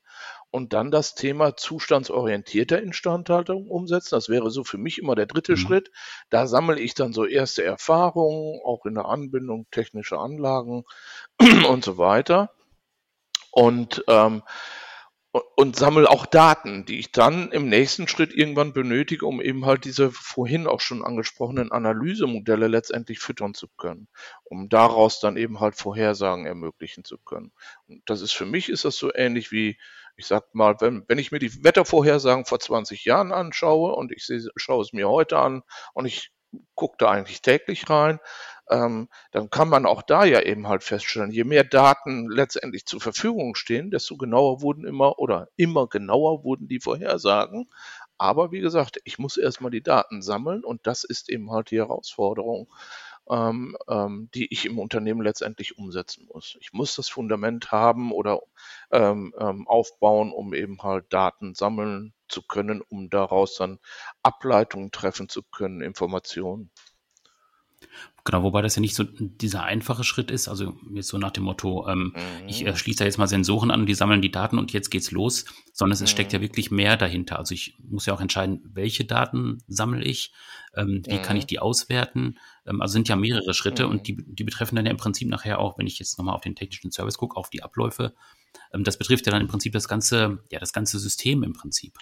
und 0.50 0.72
dann 0.72 0.90
das 0.90 1.14
Thema 1.14 1.56
zustandsorientierter 1.56 2.81
Instandhaltung 2.82 3.69
umsetzen. 3.69 4.14
Das 4.14 4.28
wäre 4.28 4.50
so 4.50 4.64
für 4.64 4.78
mich 4.78 4.98
immer 4.98 5.14
der 5.14 5.26
dritte 5.26 5.52
mhm. 5.52 5.56
Schritt. 5.58 5.90
Da 6.31 6.46
sammle 6.46 6.81
ich 6.81 6.94
dann 6.94 7.12
so 7.12 7.26
erste 7.26 7.62
Erfahrungen, 7.62 8.60
auch 8.64 8.87
in 8.87 8.94
der 8.94 9.06
Anbindung 9.06 9.66
technischer 9.70 10.19
Anlagen 10.19 10.84
und 11.69 11.84
so 11.84 11.99
weiter. 11.99 12.50
Und 13.50 14.04
ähm, 14.08 14.42
und 15.56 15.77
sammle 15.77 16.09
auch 16.09 16.27
Daten, 16.27 16.85
die 16.85 16.99
ich 16.99 17.12
dann 17.12 17.50
im 17.53 17.69
nächsten 17.69 18.09
Schritt 18.09 18.33
irgendwann 18.33 18.73
benötige, 18.73 19.27
um 19.27 19.41
eben 19.41 19.67
halt 19.67 19.85
diese 19.85 20.11
vorhin 20.11 20.67
auch 20.67 20.81
schon 20.81 21.05
angesprochenen 21.05 21.73
Analysemodelle 21.73 22.69
letztendlich 22.69 23.19
füttern 23.19 23.55
zu 23.55 23.69
können, 23.69 24.09
um 24.44 24.69
daraus 24.69 25.21
dann 25.21 25.37
eben 25.37 25.61
halt 25.61 25.77
Vorhersagen 25.77 26.47
ermöglichen 26.47 27.05
zu 27.05 27.19
können. 27.19 27.53
Und 27.88 28.03
das 28.06 28.21
ist 28.21 28.33
für 28.33 28.47
mich 28.47 28.69
ist 28.69 28.85
das 28.85 28.97
so 28.97 29.12
ähnlich 29.15 29.53
wie, 29.53 29.79
ich 30.17 30.27
sag 30.27 30.55
mal, 30.55 30.77
wenn, 30.81 31.05
wenn 31.09 31.19
ich 31.19 31.33
mir 31.33 31.38
die 31.38 31.65
Wettervorhersagen 31.65 32.45
vor 32.45 32.61
20 32.61 33.05
Jahren 33.05 33.33
anschaue 33.33 33.95
und 33.95 34.12
ich 34.12 34.25
sehe, 34.25 34.49
schaue 34.57 34.83
es 34.83 34.93
mir 34.93 35.09
heute 35.09 35.38
an 35.38 35.62
und 35.93 36.07
ich 36.07 36.31
gucke 36.75 36.97
da 36.99 37.11
eigentlich 37.11 37.43
täglich 37.43 37.88
rein, 37.90 38.21
ähm, 38.70 39.08
dann 39.30 39.50
kann 39.50 39.68
man 39.68 39.87
auch 39.87 40.02
da 40.02 40.25
ja 40.25 40.40
eben 40.40 40.68
halt 40.68 40.82
feststellen, 40.82 41.30
je 41.30 41.44
mehr 41.44 41.64
Daten 41.64 42.28
letztendlich 42.28 42.87
zur 42.87 43.00
Verfügung 43.00 43.54
stehen, 43.54 43.90
desto 43.90 44.16
genauer 44.16 44.62
wurden 44.62 44.85
immer 44.87 45.18
oder 45.18 45.49
immer 45.56 45.87
genauer 45.88 46.44
wurden 46.44 46.68
die 46.68 46.80
Vorhersagen. 46.80 47.68
Aber 48.18 48.50
wie 48.50 48.61
gesagt, 48.61 49.00
ich 49.04 49.18
muss 49.18 49.37
erstmal 49.37 49.70
die 49.70 49.82
Daten 49.82 50.23
sammeln 50.23 50.64
und 50.64 50.87
das 50.87 51.04
ist 51.04 51.28
eben 51.28 51.50
halt 51.50 51.70
die 51.70 51.78
Herausforderung, 51.78 52.68
ähm, 53.30 53.76
ähm, 53.88 54.30
die 54.35 54.52
ich 54.52 54.66
im 54.66 54.78
Unternehmen 54.78 55.23
letztendlich 55.23 55.78
umsetzen 55.78 56.28
muss. 56.32 56.56
Ich 56.61 56.73
muss 56.73 56.96
das 56.96 57.08
Fundament 57.08 57.73
haben 57.73 58.12
oder 58.12 58.40
ähm, 58.90 59.35
ähm 59.38 59.68
aufbauen, 59.68 60.32
um 60.32 60.54
eben 60.54 60.82
halt 60.82 61.12
Daten 61.12 61.54
sammeln 61.54 62.14
zu 62.28 62.42
können, 62.42 62.82
um 62.82 63.11
daraus 63.11 63.56
dann 63.56 63.78
Ableitungen 64.23 64.90
treffen 64.92 65.28
zu 65.28 65.42
können, 65.42 65.80
Informationen. 65.82 66.70
Genau, 68.26 68.43
wobei 68.43 68.61
das 68.61 68.75
ja 68.75 68.81
nicht 68.81 68.97
so 68.97 69.05
dieser 69.05 69.62
einfache 69.62 70.03
Schritt 70.03 70.33
ist. 70.33 70.49
Also 70.49 70.76
jetzt 70.93 71.09
so 71.09 71.17
nach 71.17 71.31
dem 71.31 71.45
Motto, 71.45 71.87
ähm, 71.88 72.12
mhm. 72.17 72.49
ich 72.49 72.67
äh, 72.67 72.75
schließe 72.76 72.99
da 72.99 73.05
jetzt 73.05 73.19
mal 73.19 73.29
Sensoren 73.29 73.71
an 73.71 73.81
und 73.81 73.87
die 73.87 73.95
sammeln 73.95 74.21
die 74.21 74.33
Daten 74.33 74.59
und 74.59 74.73
jetzt 74.73 74.91
geht's 74.91 75.12
los, 75.12 75.45
sondern 75.73 75.95
es 75.95 76.00
mhm. 76.00 76.07
steckt 76.09 76.33
ja 76.33 76.41
wirklich 76.41 76.73
mehr 76.73 76.97
dahinter. 76.97 77.38
Also 77.38 77.55
ich 77.55 77.76
muss 77.79 78.05
ja 78.07 78.15
auch 78.15 78.21
entscheiden, 78.21 78.69
welche 78.75 79.05
Daten 79.05 79.59
sammle 79.69 80.05
ich, 80.05 80.33
ähm, 80.75 81.03
wie 81.07 81.19
mhm. 81.19 81.23
kann 81.23 81.37
ich 81.37 81.47
die 81.47 81.61
auswerten. 81.61 82.37
Ähm, 82.67 82.83
also 82.83 82.95
sind 82.95 83.09
ja 83.09 83.15
mehrere 83.15 83.55
Schritte 83.55 83.87
und 83.87 84.09
die, 84.09 84.17
die 84.26 84.45
betreffen 84.45 84.75
dann 84.75 84.87
ja 84.87 84.91
im 84.91 84.97
Prinzip 84.97 85.29
nachher 85.29 85.61
auch, 85.61 85.79
wenn 85.79 85.87
ich 85.87 86.00
jetzt 86.00 86.19
nochmal 86.19 86.35
auf 86.35 86.43
den 86.43 86.57
technischen 86.57 86.91
Service 86.91 87.19
gucke, 87.19 87.37
auf 87.37 87.49
die 87.49 87.62
Abläufe. 87.62 88.12
Ähm, 88.73 88.83
das 88.83 88.99
betrifft 88.99 89.26
ja 89.26 89.31
dann 89.33 89.43
im 89.43 89.49
Prinzip 89.49 89.73
das 89.73 89.87
ganze, 89.87 90.43
ja, 90.50 90.59
das 90.59 90.73
ganze 90.73 90.99
System 90.99 91.45
im 91.45 91.53
Prinzip. 91.53 91.97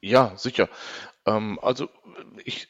Ja, 0.00 0.34
sicher. 0.36 0.70
Ähm, 1.26 1.58
also 1.60 1.90
ich 2.44 2.68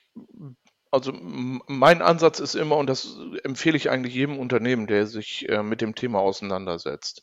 also 0.91 1.13
mein 1.13 2.03
Ansatz 2.03 2.41
ist 2.41 2.55
immer, 2.55 2.77
und 2.77 2.89
das 2.89 3.19
empfehle 3.45 3.77
ich 3.77 3.91
eigentlich 3.91 4.15
jedem 4.15 4.39
Unternehmen, 4.39 4.87
der 4.87 5.07
sich 5.07 5.49
äh, 5.49 5.63
mit 5.63 5.81
dem 5.81 5.95
Thema 5.95 6.21
auseinandersetzt. 6.21 7.23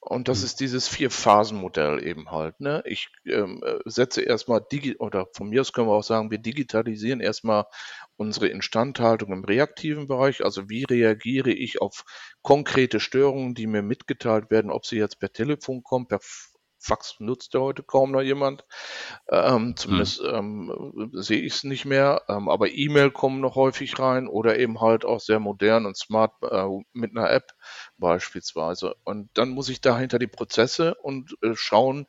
Und 0.00 0.28
das 0.28 0.40
mhm. 0.40 0.44
ist 0.44 0.60
dieses 0.60 0.86
Vier-Phasen-Modell 0.88 2.06
eben 2.06 2.30
halt. 2.30 2.60
Ne? 2.60 2.82
Ich 2.84 3.08
ähm, 3.24 3.62
äh, 3.64 3.78
setze 3.86 4.20
erstmal, 4.20 4.60
digi 4.60 4.96
oder 4.96 5.26
von 5.32 5.48
mir 5.48 5.62
aus 5.62 5.72
können 5.72 5.88
wir 5.88 5.94
auch 5.94 6.04
sagen, 6.04 6.30
wir 6.30 6.38
digitalisieren 6.38 7.20
erstmal 7.20 7.64
unsere 8.16 8.48
Instandhaltung 8.48 9.32
im 9.32 9.44
reaktiven 9.44 10.06
Bereich. 10.06 10.44
Also 10.44 10.68
wie 10.68 10.84
reagiere 10.84 11.50
ich 11.50 11.80
auf 11.80 12.04
konkrete 12.42 13.00
Störungen, 13.00 13.54
die 13.54 13.66
mir 13.66 13.82
mitgeteilt 13.82 14.50
werden, 14.50 14.70
ob 14.70 14.84
sie 14.84 14.98
jetzt 14.98 15.20
per 15.20 15.32
Telefon 15.32 15.82
kommen, 15.82 16.06
per 16.06 16.20
Fax 16.84 17.16
nutzt 17.18 17.54
ja 17.54 17.60
heute 17.60 17.82
kaum 17.82 18.12
noch 18.12 18.20
jemand. 18.20 18.64
Ähm, 19.30 19.74
zumindest 19.74 20.22
mhm. 20.22 20.70
ähm, 20.70 21.10
sehe 21.14 21.40
ich 21.40 21.54
es 21.54 21.64
nicht 21.64 21.86
mehr. 21.86 22.22
Ähm, 22.28 22.50
aber 22.50 22.70
E-Mail 22.70 23.10
kommen 23.10 23.40
noch 23.40 23.54
häufig 23.54 23.98
rein 23.98 24.28
oder 24.28 24.58
eben 24.58 24.82
halt 24.82 25.06
auch 25.06 25.20
sehr 25.20 25.40
modern 25.40 25.86
und 25.86 25.96
smart 25.96 26.32
äh, 26.42 26.66
mit 26.92 27.16
einer 27.16 27.30
App 27.30 27.52
beispielsweise. 27.96 28.96
Und 29.02 29.30
dann 29.32 29.48
muss 29.48 29.70
ich 29.70 29.80
dahinter 29.80 30.18
die 30.18 30.26
Prozesse 30.26 30.94
und 30.96 31.34
äh, 31.42 31.54
schauen, 31.54 32.06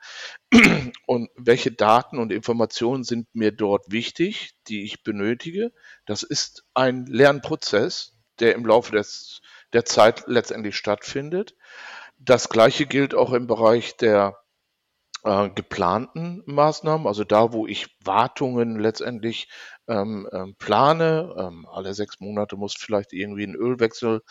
und 1.07 1.29
welche 1.37 1.71
Daten 1.71 2.19
und 2.19 2.33
Informationen 2.33 3.05
sind 3.05 3.33
mir 3.33 3.53
dort 3.53 3.89
wichtig, 3.89 4.55
die 4.67 4.83
ich 4.83 5.03
benötige. 5.03 5.71
Das 6.05 6.21
ist 6.21 6.65
ein 6.73 7.05
Lernprozess, 7.05 8.17
der 8.39 8.55
im 8.55 8.65
Laufe 8.65 8.91
des, 8.91 9.41
der 9.71 9.85
Zeit 9.85 10.25
letztendlich 10.27 10.75
stattfindet. 10.75 11.55
Das 12.17 12.49
gleiche 12.49 12.85
gilt 12.85 13.15
auch 13.15 13.31
im 13.31 13.47
Bereich 13.47 13.95
der 13.95 14.37
äh, 15.25 15.49
geplanten 15.49 16.43
Maßnahmen, 16.45 17.07
also 17.07 17.23
da, 17.23 17.51
wo 17.51 17.67
ich 17.67 17.97
Wartungen 18.05 18.79
letztendlich 18.79 19.49
ähm, 19.87 20.29
ähm, 20.31 20.55
plane. 20.57 21.33
Ähm, 21.37 21.67
alle 21.71 21.93
sechs 21.93 22.19
Monate 22.19 22.55
muss 22.55 22.75
vielleicht 22.75 23.11
irgendwie 23.11 23.45
ein 23.45 23.55
Ölwechsel 23.55 24.21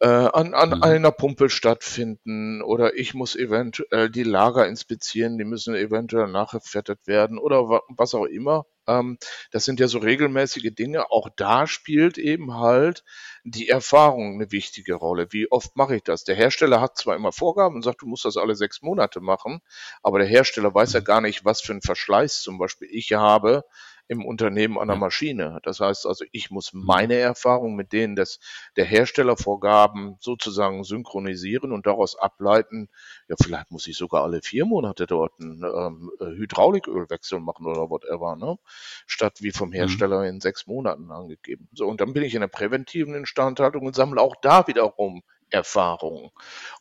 äh, 0.00 0.06
an, 0.06 0.54
an 0.54 0.70
mhm. 0.70 0.82
einer 0.82 1.12
Pumpe 1.12 1.50
stattfinden 1.50 2.62
oder 2.62 2.96
ich 2.96 3.12
muss 3.14 3.36
eventuell 3.36 4.10
die 4.10 4.22
Lager 4.22 4.66
inspizieren, 4.66 5.36
die 5.36 5.44
müssen 5.44 5.74
eventuell 5.74 6.28
nachgefettet 6.28 7.06
werden 7.06 7.38
oder 7.38 7.68
wa 7.68 7.82
was 7.88 8.14
auch 8.14 8.24
immer. 8.24 8.64
Ähm, 8.86 9.18
das 9.50 9.66
sind 9.66 9.78
ja 9.78 9.88
so 9.88 9.98
regelmäßige 9.98 10.74
Dinge. 10.74 11.10
Auch 11.10 11.28
da 11.36 11.66
spielt 11.66 12.16
eben 12.16 12.54
halt 12.54 13.04
die 13.44 13.68
Erfahrung 13.68 14.34
eine 14.34 14.50
wichtige 14.52 14.94
Rolle. 14.94 15.28
Wie 15.30 15.50
oft 15.52 15.76
mache 15.76 15.96
ich 15.96 16.02
das? 16.02 16.24
Der 16.24 16.34
Hersteller 16.34 16.80
hat 16.80 16.96
zwar 16.96 17.14
immer 17.14 17.32
Vorgaben 17.32 17.76
und 17.76 17.82
sagt, 17.82 18.00
du 18.00 18.06
musst 18.06 18.24
das 18.24 18.38
alle 18.38 18.54
sechs 18.54 18.80
Monate 18.80 19.20
machen, 19.20 19.60
aber 20.02 20.18
der 20.18 20.28
Hersteller 20.28 20.74
weiß 20.74 20.94
ja 20.94 21.00
gar 21.00 21.20
nicht, 21.20 21.44
was 21.44 21.60
für 21.60 21.72
einen 21.72 21.82
Verschleiß 21.82 22.40
zum 22.40 22.58
Beispiel 22.58 22.88
ich 22.90 23.12
habe 23.12 23.64
im 24.10 24.24
Unternehmen 24.24 24.76
an 24.76 24.88
der 24.88 24.96
Maschine. 24.96 25.60
Das 25.62 25.78
heißt 25.78 26.04
also, 26.04 26.24
ich 26.32 26.50
muss 26.50 26.72
mhm. 26.72 26.84
meine 26.84 27.14
Erfahrung 27.14 27.76
mit 27.76 27.92
denen 27.92 28.16
des, 28.16 28.40
der 28.74 28.84
Herstellervorgaben 28.84 30.16
sozusagen 30.18 30.82
synchronisieren 30.82 31.70
und 31.70 31.86
daraus 31.86 32.18
ableiten, 32.18 32.88
ja, 33.28 33.36
vielleicht 33.40 33.70
muss 33.70 33.86
ich 33.86 33.96
sogar 33.96 34.24
alle 34.24 34.42
vier 34.42 34.64
Monate 34.64 35.06
dort 35.06 35.32
einen 35.40 35.62
ähm, 35.62 36.10
Hydraulikölwechsel 36.18 37.38
machen 37.38 37.66
oder 37.66 37.88
whatever, 37.88 38.34
ne? 38.34 38.58
statt 39.06 39.38
wie 39.42 39.52
vom 39.52 39.68
mhm. 39.68 39.74
Hersteller 39.74 40.22
mhm. 40.22 40.28
in 40.28 40.40
sechs 40.40 40.66
Monaten 40.66 41.12
angegeben. 41.12 41.68
So, 41.72 41.86
und 41.86 42.00
dann 42.00 42.12
bin 42.12 42.24
ich 42.24 42.34
in 42.34 42.40
der 42.40 42.48
präventiven 42.48 43.14
Instandhaltung 43.14 43.86
und 43.86 43.94
sammle 43.94 44.20
auch 44.20 44.34
da 44.42 44.66
wiederum 44.66 45.22
Erfahrungen. 45.50 46.30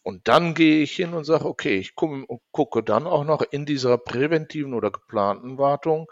Und 0.03 0.27
dann 0.27 0.53
gehe 0.53 0.81
ich 0.81 0.95
hin 0.95 1.13
und 1.13 1.25
sage, 1.25 1.45
okay, 1.45 1.77
ich 1.77 1.95
gucke 1.95 2.83
dann 2.83 3.07
auch 3.07 3.24
noch 3.24 3.41
in 3.41 3.65
dieser 3.65 3.98
präventiven 3.98 4.74
oder 4.74 4.91
geplanten 4.91 5.57
Wartung, 5.57 6.07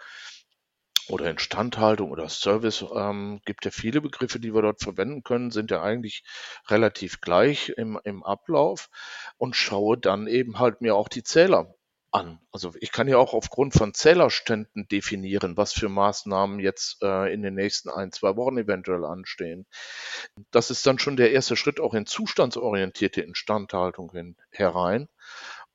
oder 1.09 1.29
Instandhaltung 1.29 2.11
oder 2.11 2.29
Service, 2.29 2.85
ähm, 2.93 3.41
gibt 3.45 3.65
ja 3.65 3.71
viele 3.71 4.01
Begriffe, 4.01 4.39
die 4.39 4.53
wir 4.53 4.61
dort 4.61 4.81
verwenden 4.81 5.23
können, 5.23 5.51
sind 5.51 5.71
ja 5.71 5.81
eigentlich 5.81 6.23
relativ 6.67 7.21
gleich 7.21 7.69
im, 7.69 7.99
im 8.03 8.23
Ablauf 8.23 8.89
und 9.37 9.55
schaue 9.55 9.97
dann 9.97 10.27
eben 10.27 10.59
halt 10.59 10.81
mir 10.81 10.95
auch 10.95 11.09
die 11.09 11.23
Zähler 11.23 11.73
an. 12.11 12.39
Also 12.51 12.73
ich 12.79 12.91
kann 12.91 13.07
ja 13.07 13.17
auch 13.17 13.33
aufgrund 13.33 13.73
von 13.73 13.93
Zählerständen 13.93 14.87
definieren, 14.87 15.57
was 15.57 15.73
für 15.73 15.89
Maßnahmen 15.89 16.59
jetzt 16.59 17.03
äh, 17.03 17.33
in 17.33 17.41
den 17.41 17.53
nächsten 17.53 17.89
ein, 17.89 18.11
zwei 18.11 18.35
Wochen 18.35 18.57
eventuell 18.57 19.05
anstehen. 19.05 19.65
Das 20.51 20.71
ist 20.71 20.85
dann 20.85 20.99
schon 20.99 21.17
der 21.17 21.31
erste 21.31 21.55
Schritt 21.55 21.79
auch 21.79 21.93
in 21.93 22.05
zustandsorientierte 22.05 23.21
Instandhaltung 23.21 24.11
hin, 24.11 24.35
herein. 24.51 25.07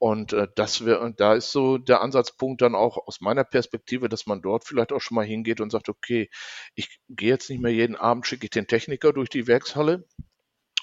Und 0.02 0.32
äh, 0.32 0.48
das 0.56 0.84
wär, 0.84 1.00
und 1.00 1.20
da 1.20 1.34
ist 1.34 1.52
so 1.52 1.78
der 1.78 2.00
Ansatzpunkt 2.00 2.60
dann 2.60 2.74
auch 2.74 3.06
aus 3.06 3.20
meiner 3.20 3.44
Perspektive, 3.44 4.08
dass 4.08 4.26
man 4.26 4.42
dort 4.42 4.64
vielleicht 4.64 4.90
auch 4.92 5.00
schon 5.00 5.14
mal 5.14 5.24
hingeht 5.24 5.60
und 5.60 5.70
sagt, 5.70 5.88
okay, 5.88 6.28
ich 6.74 6.98
gehe 7.08 7.28
jetzt 7.28 7.48
nicht 7.48 7.62
mehr 7.62 7.72
jeden 7.72 7.94
Abend, 7.94 8.26
schicke 8.26 8.46
ich 8.46 8.50
den 8.50 8.66
Techniker 8.66 9.12
durch 9.12 9.28
die 9.28 9.46
Werkshalle 9.46 10.04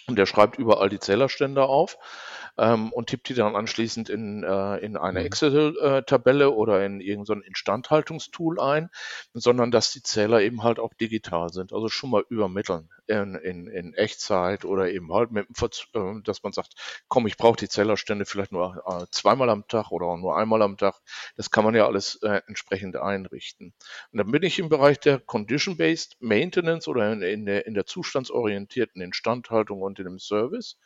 und 0.10 0.18
der 0.18 0.26
schreibt 0.26 0.58
überall 0.58 0.90
die 0.90 1.00
Zählerstände 1.00 1.64
auf, 1.64 1.98
ähm, 2.60 2.92
und 2.92 3.08
tippt 3.08 3.30
die 3.30 3.34
dann 3.34 3.56
anschließend 3.56 4.10
in, 4.10 4.44
äh, 4.44 4.78
in 4.78 4.98
eine 4.98 5.22
mhm. 5.22 5.26
Excel-Tabelle 5.26 6.52
oder 6.52 6.86
in 6.86 7.00
irgendein 7.00 7.42
Instandhaltungstool 7.42 8.60
ein, 8.60 8.90
sondern 9.34 9.72
dass 9.72 9.92
die 9.92 10.04
Zähler 10.04 10.42
eben 10.42 10.64
halt 10.64 10.80
auch 10.80 10.94
digital 10.94 11.50
sind, 11.50 11.72
also 11.72 11.88
schon 11.88 12.10
mal 12.10 12.26
übermitteln 12.30 12.90
in, 13.08 13.36
in, 13.36 13.68
in 13.68 13.94
Echtzeit 13.94 14.66
oder 14.66 14.92
eben 14.92 15.12
halt 15.14 15.32
mit, 15.32 15.48
äh, 15.94 16.22
dass 16.24 16.44
man 16.44 16.52
sagt, 16.52 16.74
komm, 17.08 17.28
ich 17.28 17.38
brauche 17.38 17.58
die 17.58 17.70
Zählerstände 17.70 18.26
vielleicht 18.26 18.52
nur 18.52 18.84
äh, 18.86 19.06
zweimal 19.12 19.50
am 19.50 19.68
Tag 19.68 19.92
oder 19.92 20.18
nur 20.18 20.38
einmal 20.38 20.62
am 20.62 20.78
Tag. 20.78 20.96
Das 21.38 21.52
kann 21.52 21.64
man 21.64 21.76
ja 21.76 21.88
alles 21.88 22.16
äh, 22.24 22.42
entsprechend 22.48 22.98
einrichten. 22.98 23.74
Und 24.12 24.18
dann 24.18 24.32
bin 24.32 24.44
ich 24.44 24.60
im 24.60 24.70
Bereich 24.70 25.00
der 25.00 25.20
Condition-Based 25.20 26.18
Maintenance 26.20 26.88
oder 26.88 27.12
in, 27.12 27.22
in, 27.22 27.46
der, 27.46 27.66
in 27.66 27.74
der 27.74 27.86
zustandsorientierten 27.86 29.02
Instandhaltung 29.02 29.82
und 29.82 29.99
in 30.00 30.06
dem 30.06 30.20
Service. 30.20 30.78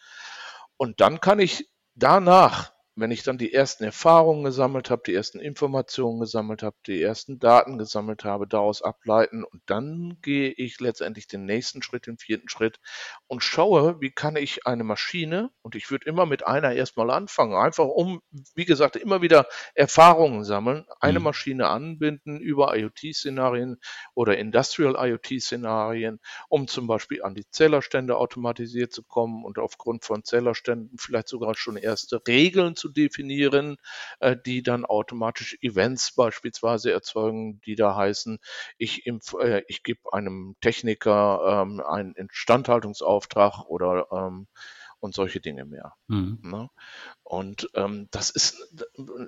Und 0.77 1.01
dann 1.01 1.22
kann 1.22 1.39
ich 1.39 1.70
danach 1.96 2.73
wenn 2.96 3.12
ich 3.12 3.24
dann 3.24 3.40
die 3.40 3.54
ersten 3.54 3.84
Erfahrungen 3.84 4.44
gesammelt 4.44 4.92
habe, 4.92 5.02
die 5.06 5.16
ersten 5.16 5.40
Informationen 5.40 6.20
gesammelt 6.20 6.62
habe, 6.62 6.76
die 6.86 7.02
ersten 7.02 7.40
Daten 7.40 7.78
gesammelt 7.80 8.24
habe, 8.24 8.48
daraus 8.48 8.84
ableiten 8.84 9.44
und 9.44 9.62
dann 9.66 10.18
gehe 10.22 10.52
ich 10.52 10.80
letztendlich 10.80 11.28
den 11.28 11.46
nächsten 11.46 11.82
Schritt, 11.82 12.06
den 12.06 12.20
vierten 12.20 12.50
Schritt 12.50 12.80
und 13.28 13.44
schaue, 13.44 14.00
wie 14.00 14.12
kann 14.12 14.36
ich 14.36 14.68
eine 14.68 14.84
Maschine, 14.84 15.50
und 15.64 15.76
ich 15.76 15.90
würde 15.90 16.06
immer 16.06 16.26
mit 16.26 16.46
einer 16.46 16.74
erstmal 16.74 17.10
anfangen, 17.10 17.56
einfach 17.56 17.86
um, 17.86 18.22
wie 18.54 18.66
gesagt, 18.66 18.96
immer 18.96 19.22
wieder 19.22 19.48
Erfahrungen 19.74 20.44
sammeln, 20.44 20.86
eine 21.00 21.20
mhm. 21.20 21.26
Maschine 21.26 21.70
anbinden 21.70 22.40
über 22.40 22.78
IoT-Szenarien 22.78 23.78
oder 24.14 24.38
Industrial 24.38 24.96
IoT-Szenarien, 24.96 26.20
um 26.48 26.68
zum 26.68 26.86
Beispiel 26.86 27.24
an 27.24 27.34
die 27.34 27.50
Zählerstände 27.50 28.18
automatisiert 28.18 28.94
zu 28.94 29.04
kommen 29.04 29.46
und 29.46 29.58
aufgrund 29.58 30.06
von 30.06 30.24
Zählerständen 30.24 30.98
vielleicht 31.00 31.28
sogar 31.28 31.56
schon 31.56 31.78
erste 31.78 32.22
Regeln 32.28 32.76
zu 32.84 32.90
definieren, 32.90 33.78
äh, 34.20 34.36
die 34.46 34.62
dann 34.62 34.84
automatisch 34.84 35.58
Events 35.62 36.13
beispielsweise 36.13 36.92
erzeugen, 36.92 37.62
die 37.62 37.75
da 37.75 37.96
heißen, 37.96 38.40
ich, 38.78 39.08
äh, 39.08 39.63
ich 39.70 39.84
gebe 39.84 40.12
einem 40.12 40.58
Techniker 40.60 41.63
ähm, 41.63 41.80
einen 41.80 42.13
Instandhaltungsauftrag 42.13 43.66
oder 43.68 44.08
ähm, 44.12 44.48
und 45.00 45.13
solche 45.13 45.40
Dinge 45.42 45.66
mehr. 45.66 45.94
Mhm. 46.08 46.40
Ne? 46.42 46.70
Und 47.24 47.70
ähm, 47.74 48.08
das 48.12 48.30
ist 48.30 48.58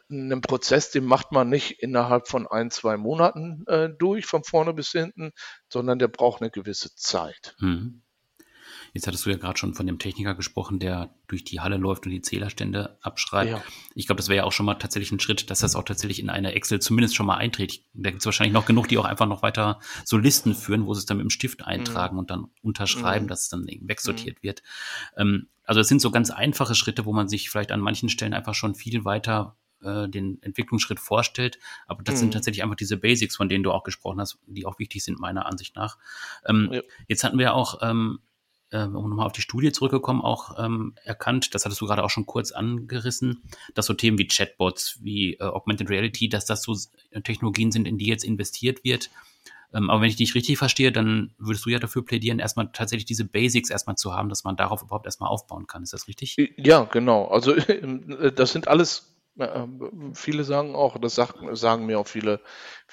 ein 0.10 0.42
Prozess, 0.42 0.92
den 0.92 1.06
macht 1.06 1.32
man 1.32 1.50
nicht 1.50 1.82
innerhalb 1.82 2.28
von 2.28 2.48
ein, 2.48 2.72
zwei 2.72 2.96
Monaten 2.98 3.66
äh, 3.68 3.90
durch, 3.90 4.26
von 4.26 4.44
vorne 4.44 4.74
bis 4.74 4.92
hinten, 4.92 5.32
sondern 5.70 6.00
der 6.00 6.08
braucht 6.08 6.42
eine 6.42 6.52
gewisse 6.52 6.96
Zeit. 6.96 7.56
Mhm. 7.60 8.05
Jetzt 8.96 9.08
hattest 9.08 9.26
du 9.26 9.30
ja 9.30 9.36
gerade 9.36 9.60
schon 9.60 9.74
von 9.74 9.86
dem 9.86 10.00
Techniker 10.00 10.36
gesprochen, 10.36 10.80
der 10.80 11.14
durch 11.28 11.44
die 11.44 11.60
Halle 11.60 11.76
läuft 11.76 12.06
und 12.06 12.14
die 12.14 12.22
Zählerstände 12.22 12.98
abschreibt. 13.02 13.52
Ja. 13.52 13.62
Ich 13.94 14.06
glaube, 14.06 14.20
das 14.20 14.30
wäre 14.30 14.38
ja 14.38 14.44
auch 14.46 14.54
schon 14.54 14.66
mal 14.66 14.76
tatsächlich 14.76 15.12
ein 15.12 15.20
Schritt, 15.20 15.50
dass 15.50 15.60
das 15.60 15.76
auch 15.76 15.84
tatsächlich 15.84 16.22
in 16.22 16.30
eine 16.30 16.54
Excel 16.54 16.80
zumindest 16.80 17.14
schon 17.14 17.26
mal 17.26 17.36
eintritt. 17.36 17.82
Da 17.94 18.12
gibt 18.12 18.22
es 18.22 18.26
wahrscheinlich 18.26 18.54
noch 18.54 18.66
genug, 18.66 18.88
die 18.88 18.98
auch 18.98 19.04
einfach 19.04 19.28
noch 19.28 19.44
weiter 19.44 19.82
so 20.06 20.16
Listen 20.16 20.56
führen, 20.56 20.86
wo 20.86 20.94
sie 20.94 21.00
es 21.00 21.06
dann 21.06 21.18
mit 21.18 21.26
dem 21.26 21.30
Stift 21.30 21.66
eintragen 21.66 22.16
mhm. 22.16 22.20
und 22.20 22.32
dann 22.32 22.46
unterschreiben, 22.62 23.26
mhm. 23.26 23.28
dass 23.28 23.42
es 23.42 23.50
dann 23.50 23.68
wegsortiert 23.68 24.38
mhm. 24.38 24.44
wird. 24.44 24.64
Ähm, 25.18 25.50
also 25.66 25.82
es 25.82 25.90
sind 25.90 26.00
so 26.00 26.10
ganz 26.10 26.32
einfache 26.32 26.74
Schritte, 26.74 27.04
wo 27.04 27.12
man 27.12 27.28
sich 27.28 27.50
vielleicht 27.50 27.74
an 27.74 27.82
manchen 27.82 28.08
Stellen 28.08 28.34
einfach 28.34 28.56
schon 28.56 28.76
viel 28.76 29.04
weiter 29.04 29.58
äh, 29.82 30.08
den 30.08 30.42
Entwicklungsschritt 30.42 31.02
vorstellt. 31.02 31.60
Aber 31.86 32.02
das 32.02 32.16
mhm. 32.16 32.20
sind 32.20 32.34
tatsächlich 32.34 32.64
einfach 32.64 32.78
diese 32.78 32.96
Basics, 32.96 33.36
von 33.36 33.50
denen 33.50 33.66
du 33.66 33.74
auch 33.74 33.84
gesprochen 33.84 34.22
hast, 34.22 34.40
die 34.48 34.66
auch 34.66 34.80
wichtig 34.80 35.04
sind, 35.04 35.20
meiner 35.20 35.48
Ansicht 35.48 35.76
nach. 35.76 35.98
Ähm, 36.46 36.70
ja. 36.72 36.82
Jetzt 37.10 37.26
hatten 37.26 37.38
wir 37.38 37.54
auch 37.54 37.80
ähm, 37.82 38.20
äh, 38.76 38.84
um 38.84 39.10
nochmal 39.10 39.26
auf 39.26 39.32
die 39.32 39.42
Studie 39.42 39.72
zurückgekommen, 39.72 40.22
auch 40.22 40.60
ähm, 40.60 40.94
erkannt, 41.04 41.56
das 41.56 41.66
hattest 41.66 41.80
du 41.80 41.86
gerade 41.86 42.04
auch 42.04 42.10
schon 42.10 42.26
kurz 42.26 42.52
angerissen, 42.52 43.44
dass 43.74 43.86
so 43.86 43.94
Themen 43.94 44.18
wie 44.18 44.28
Chatbots, 44.28 45.00
wie 45.02 45.36
äh, 45.36 45.44
Augmented 45.44 45.90
Reality, 45.90 46.28
dass 46.28 46.46
das 46.46 46.62
so 46.62 46.76
Technologien 47.24 47.72
sind, 47.72 47.88
in 47.88 47.98
die 47.98 48.08
jetzt 48.08 48.26
investiert 48.26 48.84
wird. 48.84 49.10
Ähm, 49.74 49.90
aber 49.90 50.02
wenn 50.02 50.10
ich 50.10 50.18
dich 50.18 50.36
richtig 50.36 50.58
verstehe, 50.58 50.92
dann 50.92 51.34
würdest 51.38 51.66
du 51.66 51.70
ja 51.70 51.80
dafür 51.80 52.04
plädieren, 52.04 52.40
erstmal 52.40 52.70
tatsächlich 52.74 53.06
diese 53.06 53.26
Basics 53.26 53.70
erstmal 53.70 53.96
zu 53.96 54.14
haben, 54.14 54.30
dass 54.30 54.44
man 54.44 54.58
darauf 54.58 54.82
überhaupt 54.82 55.06
erstmal 55.06 55.30
aufbauen 55.30 55.68
kann. 55.68 55.84
Ist 55.84 55.94
das 55.94 56.08
richtig? 56.08 56.36
Ja, 56.58 56.84
genau. 56.84 57.28
Also 57.28 57.56
das 58.36 58.52
sind 58.52 58.68
alles 58.68 59.15
ähm, 59.15 59.15
viele 60.14 60.44
sagen 60.46 60.76
auch, 60.76 60.98
das 60.98 61.16
sagen, 61.16 61.56
sagen 61.56 61.86
mir 61.86 62.00
auch 62.00 62.08
viele 62.08 62.40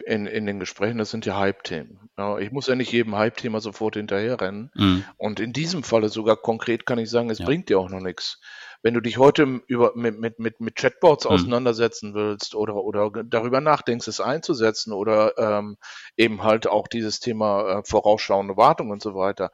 in, 0.05 0.27
in 0.27 0.45
den 0.47 0.59
Gesprächen, 0.59 0.99
das 0.99 1.11
sind 1.11 1.25
ja 1.25 1.39
Hype-Themen. 1.39 2.11
Ja, 2.19 2.39
ich 2.39 2.51
muss 2.51 2.67
ja 2.67 2.75
nicht 2.75 2.91
jedem 2.91 3.17
Hype-Thema 3.17 3.61
sofort 3.61 3.95
hinterherrennen. 3.95 4.71
Mhm. 4.75 5.05
Und 5.17 5.39
in 5.39 5.53
diesem 5.53 5.85
Falle 5.85 6.09
sogar 6.09 6.37
konkret 6.37 6.85
kann 6.85 6.99
ich 6.99 7.11
sagen, 7.11 7.31
es 7.31 7.39
ja. 7.39 7.45
bringt 7.45 7.69
dir 7.69 7.79
auch 7.79 7.91
noch 7.91 8.01
nichts. 8.01 8.41
Wenn 8.83 8.95
du 8.95 9.01
dich 9.01 9.19
heute 9.19 9.61
über, 9.69 9.93
mit, 9.95 10.19
mit, 10.19 10.41
mit, 10.41 10.61
mit 10.61 10.75
Chatbots 10.75 11.25
mhm. 11.25 11.31
auseinandersetzen 11.31 12.15
willst 12.15 12.57
oder, 12.57 12.75
oder 12.75 13.11
darüber 13.25 13.61
nachdenkst, 13.61 14.09
es 14.09 14.21
einzusetzen 14.21 14.93
oder 14.93 15.39
ähm, 15.39 15.77
eben 16.17 16.43
halt 16.43 16.67
auch 16.67 16.89
dieses 16.89 17.21
Thema 17.21 17.79
äh, 17.79 17.83
vorausschauende 17.85 18.57
Wartung 18.57 18.91
und 18.91 19.01
so 19.01 19.15
weiter, 19.15 19.53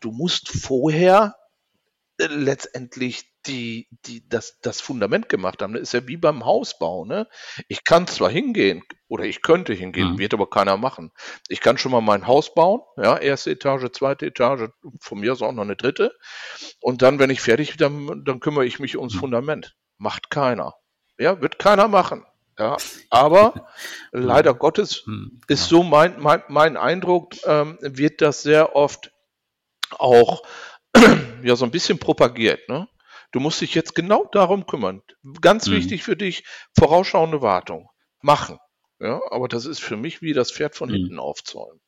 du 0.00 0.10
musst 0.10 0.48
vorher 0.48 1.36
äh, 2.16 2.26
letztendlich 2.28 3.29
die, 3.46 3.88
die 4.06 4.28
das, 4.28 4.58
das 4.60 4.80
Fundament 4.80 5.28
gemacht 5.28 5.62
haben. 5.62 5.74
Das 5.74 5.82
ist 5.82 5.94
ja 5.94 6.06
wie 6.06 6.16
beim 6.16 6.44
Hausbau. 6.44 7.04
Ne? 7.04 7.28
Ich 7.68 7.84
kann 7.84 8.06
zwar 8.06 8.30
hingehen 8.30 8.82
oder 9.08 9.24
ich 9.24 9.42
könnte 9.42 9.72
hingehen, 9.72 10.12
mhm. 10.12 10.18
wird 10.18 10.34
aber 10.34 10.48
keiner 10.48 10.76
machen. 10.76 11.12
Ich 11.48 11.60
kann 11.60 11.78
schon 11.78 11.92
mal 11.92 12.00
mein 12.00 12.26
Haus 12.26 12.54
bauen, 12.54 12.80
ja, 12.96 13.16
erste 13.16 13.50
Etage, 13.50 13.90
zweite 13.92 14.26
Etage, 14.26 14.70
von 15.00 15.20
mir 15.20 15.32
aus 15.32 15.42
auch 15.42 15.52
noch 15.52 15.62
eine 15.62 15.76
dritte. 15.76 16.12
Und 16.80 17.02
dann, 17.02 17.18
wenn 17.18 17.30
ich 17.30 17.40
fertig 17.40 17.76
bin, 17.76 17.78
dann, 17.78 18.24
dann 18.24 18.40
kümmere 18.40 18.66
ich 18.66 18.78
mich 18.78 18.96
ums 18.96 19.14
mhm. 19.14 19.20
Fundament. 19.20 19.76
Macht 19.98 20.30
keiner. 20.30 20.74
Ja, 21.18 21.40
wird 21.40 21.58
keiner 21.58 21.88
machen. 21.88 22.24
Ja, 22.58 22.76
aber 23.08 23.68
leider 24.12 24.52
Gottes 24.54 25.04
mhm, 25.06 25.40
ist 25.48 25.68
so 25.68 25.82
mein, 25.82 26.20
mein, 26.20 26.42
mein 26.48 26.76
Eindruck, 26.76 27.34
ähm, 27.46 27.78
wird 27.80 28.20
das 28.20 28.42
sehr 28.42 28.76
oft 28.76 29.12
auch 29.92 30.42
ja 31.42 31.56
so 31.56 31.64
ein 31.64 31.70
bisschen 31.70 31.98
propagiert. 31.98 32.68
Ne? 32.68 32.88
Du 33.32 33.40
musst 33.40 33.60
dich 33.60 33.74
jetzt 33.74 33.94
genau 33.94 34.26
darum 34.32 34.66
kümmern. 34.66 35.02
Ganz 35.40 35.68
mhm. 35.68 35.72
wichtig 35.72 36.02
für 36.02 36.16
dich, 36.16 36.44
vorausschauende 36.76 37.42
Wartung. 37.42 37.88
Machen. 38.22 38.58
Ja, 38.98 39.20
aber 39.30 39.48
das 39.48 39.64
ist 39.64 39.80
für 39.80 39.96
mich 39.96 40.20
wie 40.20 40.34
das 40.34 40.52
Pferd 40.52 40.74
von 40.74 40.90
mhm. 40.90 40.94
hinten 40.94 41.18
aufzäumen. 41.18 41.80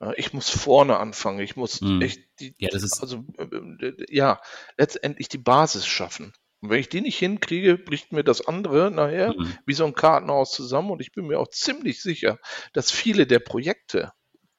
Ja, 0.00 0.12
ich 0.16 0.32
muss 0.32 0.48
vorne 0.48 0.98
anfangen. 0.98 1.40
Ich 1.40 1.56
muss 1.56 1.80
mhm. 1.80 2.02
echt 2.02 2.20
die, 2.40 2.54
ja, 2.58 2.68
das 2.70 2.82
ist 2.82 3.00
also 3.00 3.24
äh, 3.38 3.92
ja 4.08 4.40
letztendlich 4.76 5.28
die 5.28 5.38
Basis 5.38 5.86
schaffen. 5.86 6.32
Und 6.60 6.70
wenn 6.70 6.80
ich 6.80 6.88
die 6.88 7.00
nicht 7.00 7.18
hinkriege, 7.18 7.78
bricht 7.78 8.12
mir 8.12 8.24
das 8.24 8.46
andere 8.46 8.90
nachher 8.90 9.34
mhm. 9.36 9.54
wie 9.64 9.74
so 9.74 9.84
ein 9.84 9.94
Kartenhaus 9.94 10.52
zusammen. 10.52 10.90
Und 10.90 11.00
ich 11.00 11.12
bin 11.12 11.26
mir 11.26 11.38
auch 11.38 11.48
ziemlich 11.48 12.02
sicher, 12.02 12.38
dass 12.72 12.90
viele 12.90 13.26
der 13.26 13.38
Projekte, 13.38 14.12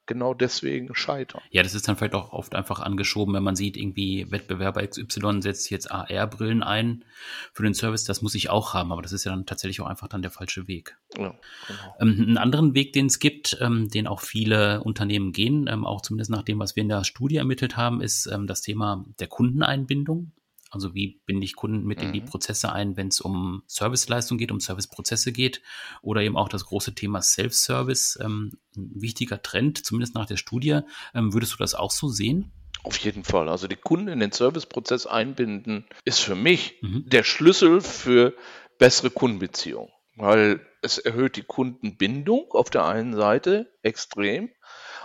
genau 0.10 0.34
deswegen 0.34 0.94
scheitern. 0.96 1.42
Ja, 1.52 1.64
das 1.64 1.76
ist 1.76 1.88
dann 1.88 1.96
vielleicht 1.96 2.16
auch 2.16 2.34
oft 2.34 2.56
einfach 2.56 2.80
angeschoben, 2.80 3.34
wenn 3.36 3.44
man 3.44 3.56
sieht, 3.56 3.78
irgendwie 3.78 4.30
Wettbewerber 4.30 4.86
XY 4.86 5.42
setzt 5.42 5.70
jetzt 5.70 5.90
AR-Brillen 5.90 6.64
ein 6.64 7.06
für 7.54 7.64
den 7.64 7.76
Service, 7.76 8.04
das 8.04 8.22
muss 8.22 8.34
ich 8.34 8.50
auch 8.50 8.74
haben, 8.74 8.92
aber 8.92 9.04
das 9.04 9.14
ist 9.14 9.24
ja 9.24 9.32
dann 9.32 9.46
tatsächlich 9.46 9.80
auch 9.80 9.86
einfach 9.86 10.08
dann 10.08 10.24
der 10.24 10.32
falsche 10.32 10.68
Weg. 10.68 10.98
Ja, 11.16 11.36
genau. 11.68 11.96
ähm, 12.02 12.26
einen 12.28 12.38
anderen 12.38 12.74
Weg, 12.74 12.92
den 12.94 13.06
es 13.06 13.20
gibt, 13.20 13.58
ähm, 13.62 13.90
den 13.90 14.08
auch 14.08 14.22
viele 14.22 14.82
Unternehmen 14.84 15.32
gehen, 15.32 15.68
ähm, 15.70 15.86
auch 15.86 16.02
zumindest 16.02 16.32
nach 16.32 16.44
dem, 16.44 16.60
was 16.60 16.76
wir 16.76 16.82
in 16.82 16.90
der 16.90 17.04
Studie 17.04 17.38
ermittelt 17.38 17.78
haben, 17.78 18.02
ist 18.02 18.26
ähm, 18.26 18.48
das 18.48 18.62
Thema 18.62 19.06
der 19.20 19.28
Kundeneinbindung. 19.28 20.32
Also 20.70 20.94
wie 20.94 21.22
binde 21.26 21.46
ich 21.46 21.56
Kunden 21.56 21.86
mit 21.86 22.00
mhm. 22.00 22.06
in 22.06 22.14
die 22.14 22.22
mhm. 22.22 22.26
Prozesse 22.26 22.72
ein, 22.72 22.96
wenn 22.96 23.08
es 23.08 23.22
um 23.22 23.64
Serviceleistung 23.66 24.38
geht, 24.38 24.52
um 24.52 24.60
Serviceprozesse 24.60 25.32
geht 25.32 25.62
oder 26.02 26.22
eben 26.22 26.38
auch 26.38 26.50
das 26.50 26.66
große 26.66 26.94
Thema 26.94 27.22
Self-Service, 27.22 28.20
ähm, 28.22 28.52
ein 28.76 28.92
wichtiger 29.02 29.42
Trend, 29.42 29.84
zumindest 29.86 30.16
nach 30.16 30.28
der 30.28 30.38
Studie. 30.38 30.82
Ähm, 31.14 31.34
würdest 31.34 31.54
du 31.54 31.58
das 31.58 31.76
auch 31.76 31.92
so 31.92 32.08
sehen? 32.08 32.52
Auf 32.84 32.98
jeden 32.98 33.24
Fall. 33.24 33.50
Also 33.50 33.68
die 33.68 33.76
Kunden 33.76 34.08
in 34.08 34.20
den 34.20 34.32
Serviceprozess 34.32 35.06
einbinden, 35.06 35.86
ist 36.06 36.20
für 36.20 36.36
mich 36.36 36.78
mhm. 36.82 37.04
der 37.08 37.24
Schlüssel 37.24 37.82
für 37.82 38.36
bessere 38.78 39.10
Kundenbeziehungen, 39.10 39.92
weil 40.16 40.66
es 40.82 40.98
erhöht 40.98 41.36
die 41.36 41.44
Kundenbindung 41.44 42.52
auf 42.52 42.70
der 42.70 42.86
einen 42.86 43.16
Seite 43.16 43.74
extrem 43.82 44.50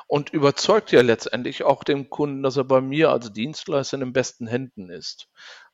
und 0.06 0.30
überzeugt 0.30 0.92
ja 0.92 1.02
letztendlich 1.02 1.64
auch 1.64 1.84
den 1.84 2.10
Kunden, 2.10 2.42
dass 2.42 2.56
er 2.56 2.64
bei 2.64 2.80
mir 2.80 3.10
als 3.10 3.32
Dienstleister 3.32 3.96
in 3.96 4.00
den 4.00 4.12
besten 4.12 4.46
Händen 4.46 4.90
ist. 4.90 5.28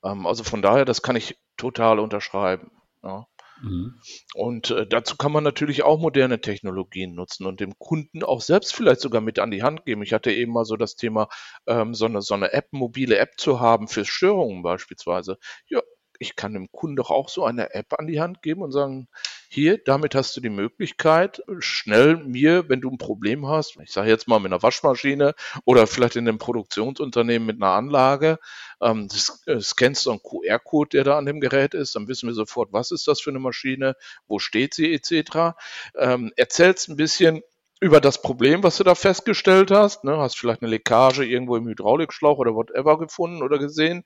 Ähm, 0.05 0.27
also 0.27 0.45
von 0.45 0.63
daher, 0.63 0.85
das 0.85 1.03
kann 1.03 1.17
ich 1.17 1.39
total 1.57 1.99
unterschreiben. 1.99 2.71
Ja. 3.03 3.27
Mhm. 3.63 4.01
Und 4.35 4.71
äh, 4.71 4.87
dazu 4.87 5.17
kann 5.17 5.33
man 5.33 5.45
natürlich 5.45 5.83
auch 5.83 6.01
moderne 6.01 6.41
Technologien 6.41 7.15
nutzen 7.15 7.47
und 7.47 7.61
dem 7.61 7.79
Kunden 7.79 8.23
auch 8.23 8.41
selbst 8.41 8.75
vielleicht 8.75 9.01
sogar 9.01 9.21
mit 9.21 9.39
an 9.39 9.51
die 9.51 9.63
Hand 9.63 9.85
geben. 9.85 10.03
Ich 10.03 10.13
hatte 10.13 10.33
eben 10.33 10.53
mal 10.53 10.65
so 10.65 10.77
das 10.77 10.97
Thema, 10.97 11.29
ähm, 11.67 11.95
so, 11.95 12.07
eine, 12.07 12.23
so 12.23 12.35
eine 12.35 12.53
App, 12.53 12.69
mobile 12.73 13.19
App 13.19 13.33
zu 13.37 13.61
haben 13.61 13.89
für 13.89 14.05
Störungen 14.05 14.63
beispielsweise. 14.63 15.39
Ja, 15.69 15.83
ich 16.21 16.37
kann 16.37 16.53
dem 16.53 16.71
Kunden 16.71 16.97
doch 16.97 17.11
auch 17.11 17.31
so 17.31 17.45
eine 17.45 17.75
App 17.75 17.99
an 17.99 18.07
die 18.07 18.21
Hand 18.21 18.43
geben 18.43 18.61
und 18.63 18.73
sagen, 18.73 19.09
hier, 19.49 19.79
damit 19.79 20.15
hast 20.15 20.37
du 20.37 20.43
die 20.43 20.51
Möglichkeit, 20.51 21.43
schnell 21.59 22.19
mir, 22.19 22.69
wenn 22.69 22.83
du 22.83 22.91
ein 22.91 22.99
Problem 22.99 23.49
hast, 23.49 23.79
ich 23.83 23.91
sage 23.91 24.11
jetzt 24.11 24.29
mal 24.29 24.39
mit 24.39 24.53
einer 24.53 24.63
Waschmaschine 24.63 25.35
oder 25.65 25.87
vielleicht 25.87 26.17
in 26.17 26.29
einem 26.29 26.39
Produktionsunternehmen 26.39 27.47
mit 27.47 27.57
einer 27.57 27.73
Anlage, 27.73 28.39
ähm, 28.83 29.09
das, 29.09 29.43
äh, 29.47 29.61
scannst 29.61 30.05
du 30.05 30.11
einen 30.11 30.23
QR-Code, 30.23 30.91
der 30.91 31.05
da 31.05 31.19
an 31.19 31.25
dem 31.25 31.41
Gerät 31.41 31.73
ist, 31.73 31.97
dann 31.97 32.07
wissen 32.07 32.29
wir 32.29 32.35
sofort, 32.35 32.71
was 32.73 32.91
ist 32.91 33.09
das 33.09 33.23
für 33.23 33.31
eine 33.31 33.41
Maschine, 33.41 33.97
wo 34.29 34.39
steht 34.39 34.75
sie 34.75 34.93
etc. 34.93 35.57
Ähm, 35.97 36.33
erzählst 36.37 36.91
ein 36.91 36.97
bisschen, 36.97 37.43
über 37.81 38.01
das 38.01 38.21
Problem, 38.21 38.63
was 38.63 38.77
du 38.77 38.85
da 38.85 38.95
festgestellt 38.95 39.71
hast. 39.71 40.05
Ne? 40.05 40.19
Hast 40.19 40.39
vielleicht 40.39 40.63
eine 40.63 40.71
Leckage 40.71 41.25
irgendwo 41.25 41.57
im 41.57 41.67
Hydraulikschlauch 41.67 42.39
oder 42.39 42.55
whatever 42.55 42.99
gefunden 42.99 43.43
oder 43.43 43.59
gesehen. 43.59 44.05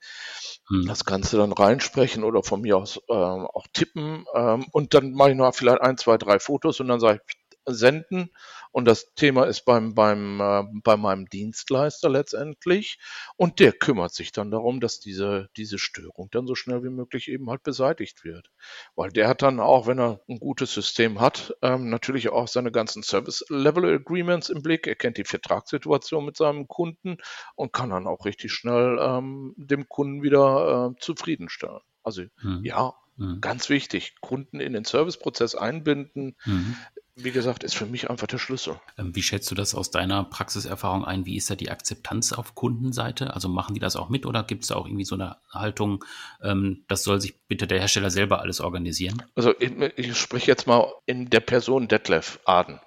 Hm. 0.69 0.87
Das 0.87 1.05
kannst 1.05 1.33
du 1.33 1.37
dann 1.37 1.53
reinsprechen 1.53 2.23
oder 2.23 2.43
von 2.43 2.61
mir 2.61 2.77
aus 2.77 3.01
äh, 3.09 3.13
auch 3.13 3.67
tippen. 3.73 4.25
Ähm, 4.35 4.67
und 4.71 4.95
dann 4.95 5.13
mache 5.13 5.31
ich 5.31 5.37
noch 5.37 5.53
vielleicht 5.55 5.83
ein, 5.83 5.97
zwei, 5.97 6.17
drei 6.19 6.39
Fotos 6.39 6.79
und 6.81 6.89
dann 6.89 7.01
sage 7.01 7.21
ich, 7.27 7.37
senden 7.67 8.31
und 8.73 8.87
das 8.87 9.15
Thema 9.15 9.45
ist 9.45 9.65
beim, 9.65 9.95
beim, 9.95 10.41
äh, 10.41 10.65
bei 10.83 10.97
meinem 10.97 11.27
Dienstleister 11.27 12.09
letztendlich 12.09 12.99
und 13.37 13.61
der 13.61 13.73
kümmert 13.73 14.15
sich 14.15 14.33
dann 14.33 14.51
darum, 14.51 14.81
dass 14.81 15.01
diese, 15.01 15.49
diese 15.57 15.79
Störung 15.79 16.29
dann 16.31 16.47
so 16.47 16.55
schnell 16.55 16.83
wie 16.83 16.91
möglich 16.91 17.29
eben 17.29 17.49
halt 17.51 17.63
beseitigt 17.63 18.25
wird. 18.25 18.51
Weil 18.97 19.11
der 19.11 19.29
hat 19.29 19.43
dann 19.43 19.61
auch, 19.61 19.87
wenn 19.87 19.99
er 19.99 20.21
ein 20.29 20.39
gutes 20.39 20.75
System 20.75 21.21
hat, 21.21 21.55
ähm, 21.63 21.89
natürlich 21.91 22.31
auch 22.31 22.49
seine 22.49 22.73
ganzen 22.73 23.03
Service-Level-Agreements 23.03 24.49
im 24.49 24.63
Blick. 24.63 24.87
Er 24.87 24.97
kennt 24.97 25.19
die 25.19 25.25
Vertragssituation 25.25 26.25
mit 26.25 26.37
seinem 26.37 26.69
Kunden 26.69 27.19
und 27.55 27.73
kann 27.73 27.91
dann 27.91 28.07
auch 28.07 28.25
richtig 28.25 28.53
schnell 28.53 28.99
ähm, 29.01 29.55
dem 29.57 29.89
Kunden 29.89 30.23
wieder 30.23 30.93
äh, 30.93 31.01
zufriedenstellen. 31.01 31.81
Also 32.03 32.25
hm. 32.41 32.61
ja, 32.65 32.93
Mhm. 33.17 33.41
Ganz 33.41 33.69
wichtig, 33.69 34.15
Kunden 34.21 34.61
in 34.61 34.73
den 34.73 34.85
Serviceprozess 34.85 35.55
einbinden. 35.55 36.37
Mhm 36.45 36.77
wie 37.17 37.31
gesagt, 37.31 37.63
ist 37.63 37.75
für 37.75 37.87
mich 37.87 38.11
einfach 38.11 38.27
der 38.27 38.39
Schlüssel. 38.39 38.81
Ähm, 38.99 39.15
wie 39.15 39.23
schätzt 39.23 39.51
du 39.51 39.55
das 39.55 39.75
aus 39.75 39.91
deiner 39.91 40.25
Praxiserfahrung 40.25 41.05
ein? 41.05 41.27
Wie 41.27 41.37
ist 41.37 41.49
da 41.49 41.55
die 41.55 41.71
Akzeptanz 41.71 42.33
auf 42.33 42.55
Kundenseite? 42.55 43.35
Also 43.35 43.49
machen 43.49 43.75
die 43.75 43.81
das 43.81 43.95
auch 43.95 44.09
mit 44.09 44.27
oder 44.27 44.43
gibt 44.43 44.63
es 44.63 44.69
da 44.69 44.75
auch 44.75 44.87
irgendwie 44.87 45.05
so 45.05 45.15
eine 45.15 45.37
Haltung, 45.53 46.05
ähm, 46.43 46.85
das 46.89 47.05
soll 47.05 47.21
sich 47.21 47.47
bitte 47.47 47.67
der 47.67 47.79
Hersteller 47.79 48.11
selber 48.11 48.41
alles 48.41 48.61
organisieren? 48.61 49.23
Also 49.37 49.55
ich, 49.61 49.73
ich 49.97 50.17
spreche 50.17 50.51
jetzt 50.51 50.67
mal 50.67 50.93
in 51.07 51.31
der 51.31 51.41
Person 51.41 51.87
Detlef 51.87 52.41
Aden. 52.47 52.81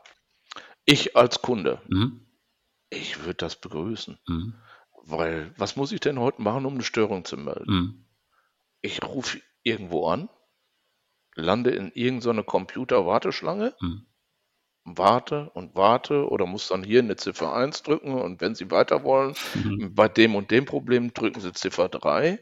Ich 0.86 1.16
als 1.16 1.42
Kunde, 1.42 1.82
mhm. 1.88 2.26
ich 2.90 3.20
würde 3.20 3.36
das 3.36 3.56
begrüßen. 3.56 4.18
Mhm. 4.28 4.56
Weil, 5.04 5.54
was 5.58 5.78
muss 5.78 5.94
ich 5.94 6.02
denn 6.02 6.20
heute 6.20 6.42
machen, 6.42 6.66
um 6.66 6.74
eine 6.74 6.84
Störung 6.84 7.24
zu 7.24 7.38
melden? 7.38 7.74
Mhm. 7.74 8.06
Ich 8.82 9.02
rufe 9.04 9.40
irgendwo 9.68 10.08
an, 10.08 10.30
lande 11.36 11.72
in 11.72 11.92
irgendeine 11.94 12.44
Computer-Warteschlange, 12.44 13.76
mhm 13.80 14.08
warte 14.88 15.50
und 15.54 15.76
warte 15.76 16.30
oder 16.30 16.46
muss 16.46 16.70
dann 16.70 16.84
hier 16.84 17.00
eine 17.00 17.18
Ziffer 17.18 17.54
1 17.54 17.84
drücken 17.84 18.14
und 18.14 18.40
wenn 18.40 18.56
Sie 18.56 18.72
weiter 18.72 19.04
wollen, 19.04 19.36
mhm. 19.54 19.94
bei 19.94 20.08
dem 20.08 20.36
und 20.36 20.50
dem 20.50 20.66
Problem 20.66 21.14
drücken 21.14 21.42
Sie 21.42 21.52
Ziffer 21.52 21.90
3. 21.90 22.40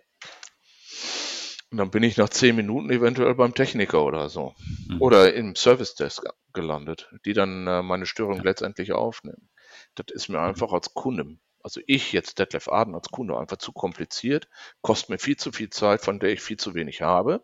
Und 1.72 1.80
dann 1.80 1.90
bin 1.90 2.04
ich 2.04 2.18
nach 2.18 2.30
10 2.30 2.56
Minuten 2.56 2.92
eventuell 2.92 3.34
beim 3.34 3.56
Techniker 3.56 4.04
oder 4.04 4.30
so. 4.30 4.54
Mhm. 4.88 5.02
Oder 5.02 5.34
im 5.34 5.56
Service 5.56 5.96
Desk 5.96 6.24
gelandet, 6.54 7.12
die 7.26 7.34
dann 7.34 7.68
äh, 7.68 7.82
meine 7.82 8.06
Störung 8.06 8.38
ja. 8.38 8.44
letztendlich 8.44 8.94
aufnehmen. 8.94 9.50
Das 9.96 10.06
ist 10.12 10.30
mir 10.30 10.40
einfach 10.40 10.72
als 10.72 10.94
Kunde, 10.94 11.38
also 11.66 11.82
ich 11.88 12.14
jetzt 12.14 12.38
Detlef 12.38 12.68
Aden 12.68 12.94
als 12.94 13.10
Kunde 13.10 13.40
einfach 13.40 13.58
zu 13.58 13.72
kompliziert, 13.72 14.48
kostet 14.84 15.10
mir 15.10 15.18
viel 15.18 15.36
zu 15.36 15.52
viel 15.52 15.72
Zeit, 15.72 16.02
von 16.02 16.20
der 16.20 16.32
ich 16.32 16.42
viel 16.42 16.58
zu 16.58 16.76
wenig 16.76 17.02
habe. 17.02 17.44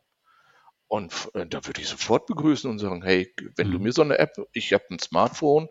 Und 0.86 1.32
äh, 1.34 1.48
da 1.48 1.66
würde 1.66 1.82
ich 1.82 1.88
sofort 1.88 2.28
begrüßen 2.28 2.70
und 2.70 2.78
sagen, 2.78 3.02
hey, 3.02 3.34
wenn 3.56 3.70
mhm. 3.70 3.72
du 3.72 3.80
mir 3.80 3.92
so 3.92 4.04
eine 4.04 4.20
App, 4.20 4.36
ich 4.54 4.74
habe 4.74 4.84
ein 4.92 5.00
Smartphone, 5.00 5.70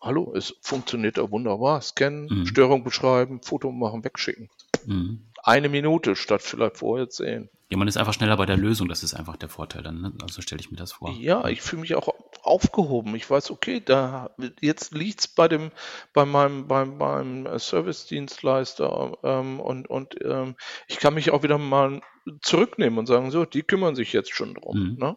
hallo, 0.00 0.32
es 0.36 0.54
funktioniert 0.60 1.16
ja 1.16 1.28
wunderbar, 1.28 1.80
scannen, 1.80 2.28
mhm. 2.30 2.46
Störung 2.46 2.84
beschreiben, 2.84 3.42
Foto 3.42 3.72
machen, 3.72 4.04
wegschicken. 4.04 4.48
Mhm. 4.86 5.26
Eine 5.42 5.68
Minute 5.68 6.14
statt 6.14 6.42
vielleicht 6.42 6.76
vorher 6.76 7.08
zehn. 7.08 7.50
Ja, 7.68 7.78
man 7.78 7.88
ist 7.88 7.96
einfach 7.96 8.14
schneller 8.14 8.36
bei 8.36 8.46
der 8.46 8.56
Lösung, 8.56 8.88
das 8.88 9.02
ist 9.02 9.14
einfach 9.14 9.36
der 9.36 9.48
Vorteil 9.48 9.82
dann, 9.82 10.00
ne? 10.00 10.12
also 10.22 10.40
stelle 10.40 10.60
ich 10.60 10.70
mir 10.70 10.76
das 10.76 10.92
vor. 10.92 11.10
Ja, 11.18 11.48
ich 11.48 11.62
fühle 11.62 11.82
mich 11.82 11.96
auch 11.96 12.14
aufgehoben. 12.42 13.14
Ich 13.14 13.28
weiß, 13.28 13.50
okay, 13.50 13.80
da 13.84 14.34
jetzt 14.60 14.92
liegt's 14.92 15.28
bei 15.28 15.48
dem, 15.48 15.70
bei 16.12 16.24
meinem, 16.24 16.66
beim, 16.66 16.98
beim 16.98 17.58
Service-Dienstleister 17.58 19.18
ähm, 19.22 19.60
und, 19.60 19.88
und 19.88 20.16
ähm, 20.22 20.56
ich 20.88 20.98
kann 20.98 21.14
mich 21.14 21.30
auch 21.30 21.42
wieder 21.42 21.58
mal 21.58 22.02
zurücknehmen 22.40 22.98
und 22.98 23.06
sagen, 23.06 23.30
so, 23.30 23.44
die 23.44 23.62
kümmern 23.62 23.94
sich 23.94 24.12
jetzt 24.12 24.34
schon 24.34 24.54
drum. 24.54 24.78
Mhm. 24.78 24.96
Ne? 24.98 25.16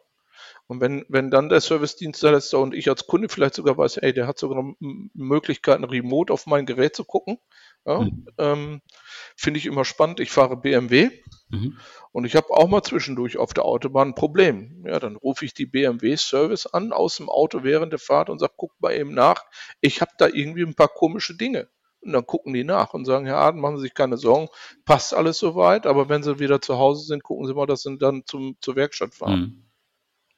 Und 0.68 0.82
wenn, 0.82 1.06
wenn 1.10 1.30
dann 1.30 1.50
der 1.50 1.62
Service-Dienstleister 1.62 2.60
und 2.60 2.74
ich 2.74 2.90
als 2.90 3.06
Kunde 3.06 3.30
vielleicht 3.30 3.54
sogar 3.54 3.78
weiß, 3.78 3.98
ey, 3.98 4.14
der 4.14 4.28
hat 4.28 4.40
sogar 4.40 4.64
Möglichkeiten, 5.14 5.84
remote 5.84 6.34
auf 6.34 6.48
mein 6.48 6.66
Gerät 6.66 6.96
zu 6.96 7.06
gucken, 7.06 7.38
ja, 7.86 8.02
mhm. 8.02 8.28
ähm, 8.40 8.82
finde 9.36 9.60
ich 9.60 9.68
immer 9.68 9.86
spannend. 9.86 10.20
Ich 10.20 10.32
fahre 10.32 10.58
BMW 10.58 11.12
mhm. 11.50 11.78
und 12.12 12.26
ich 12.26 12.36
habe 12.36 12.50
auch 12.52 12.68
mal 12.68 12.84
zwischendurch 12.84 13.38
auf 13.38 13.54
der 13.54 13.66
Autobahn 13.66 14.10
ein 14.10 14.16
Problem. 14.16 14.84
Ja, 14.86 15.00
dann 15.00 15.16
rufe 15.16 15.46
ich 15.46 15.54
die 15.54 15.66
BMW-Service 15.66 16.68
an 16.68 16.92
aus 16.92 17.18
dem 17.18 17.30
Auto 17.30 17.64
während 17.64 17.92
der 17.92 18.00
Fahrt 18.00 18.30
und 18.30 18.40
sage, 18.40 18.54
guck 18.58 18.72
mal 18.80 18.94
eben 18.94 19.14
nach, 19.14 19.46
ich 19.82 20.02
habe 20.02 20.12
da 20.18 20.28
irgendwie 20.28 20.64
ein 20.64 20.76
paar 20.76 20.90
komische 20.90 21.36
Dinge. 21.36 21.70
und 22.02 22.14
dann 22.14 22.26
gucken 22.26 22.54
die 22.54 22.64
nach 22.64 22.94
und 22.94 23.06
sagen, 23.06 23.26
Herr 23.26 23.38
Aden, 23.38 23.60
machen 23.62 23.78
Sie 23.78 23.84
sich 23.84 23.94
keine 23.94 24.18
Sorgen, 24.18 24.48
passt 24.86 25.14
alles 25.14 25.40
soweit, 25.40 25.88
aber 25.88 26.08
wenn 26.10 26.24
Sie 26.24 26.40
wieder 26.40 26.62
zu 26.62 26.78
Hause 26.78 27.06
sind, 27.06 27.24
gucken 27.24 27.48
Sie 27.48 27.54
mal, 27.54 27.66
dass 27.66 27.82
Sie 27.82 27.98
dann 27.98 28.24
zum, 28.26 28.58
zur 28.62 28.76
Werkstatt 28.76 29.16
fahren. 29.16 29.40
Mhm. 29.40 29.66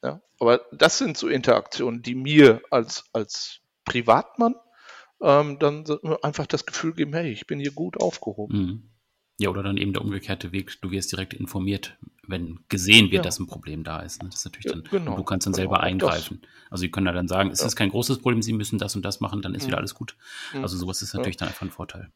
Ja, 0.03 0.21
aber 0.39 0.61
das 0.71 0.97
sind 0.97 1.17
so 1.17 1.27
Interaktionen, 1.27 2.01
die 2.01 2.15
mir 2.15 2.61
als, 2.69 3.05
als 3.13 3.61
Privatmann 3.83 4.55
ähm, 5.21 5.57
dann 5.59 5.85
einfach 6.21 6.45
das 6.45 6.65
Gefühl 6.65 6.93
geben, 6.93 7.13
hey, 7.13 7.31
ich 7.31 7.47
bin 7.47 7.59
hier 7.59 7.71
gut 7.71 7.99
aufgehoben. 7.99 8.57
Mhm. 8.57 8.89
Ja, 9.39 9.49
oder 9.49 9.61
dann 9.61 9.77
eben 9.77 9.93
der 9.93 10.01
umgekehrte 10.01 10.51
Weg, 10.51 10.81
du 10.81 10.89
wirst 10.89 11.11
direkt 11.11 11.33
informiert, 11.33 11.95
wenn 12.27 12.59
gesehen 12.69 13.05
wird, 13.05 13.13
ja. 13.13 13.21
dass 13.21 13.39
ein 13.39 13.45
Problem 13.45 13.83
da 13.83 13.99
ist. 13.99 14.21
Ne? 14.21 14.29
Das 14.29 14.39
ist 14.39 14.45
natürlich 14.45 14.65
dann, 14.65 14.83
ja, 14.85 14.97
genau, 14.97 15.15
du 15.15 15.23
kannst 15.23 15.45
dann 15.45 15.53
genau, 15.53 15.61
selber 15.61 15.81
eingreifen. 15.81 16.41
Also 16.71 16.81
sie 16.81 16.89
können 16.89 17.05
ja 17.05 17.13
dann 17.13 17.27
sagen, 17.27 17.51
es 17.51 17.61
ja. 17.61 17.67
ist 17.67 17.75
kein 17.75 17.89
großes 17.89 18.19
Problem, 18.19 18.41
sie 18.41 18.53
müssen 18.53 18.79
das 18.79 18.95
und 18.95 19.05
das 19.05 19.19
machen, 19.19 19.43
dann 19.43 19.53
ist 19.53 19.63
mhm. 19.63 19.67
wieder 19.67 19.77
alles 19.77 19.93
gut. 19.93 20.15
Mhm. 20.53 20.63
Also 20.63 20.75
sowas 20.77 21.03
ist 21.03 21.13
natürlich 21.13 21.37
dann 21.37 21.49
einfach 21.49 21.61
ein 21.61 21.71
Vorteil. 21.71 22.09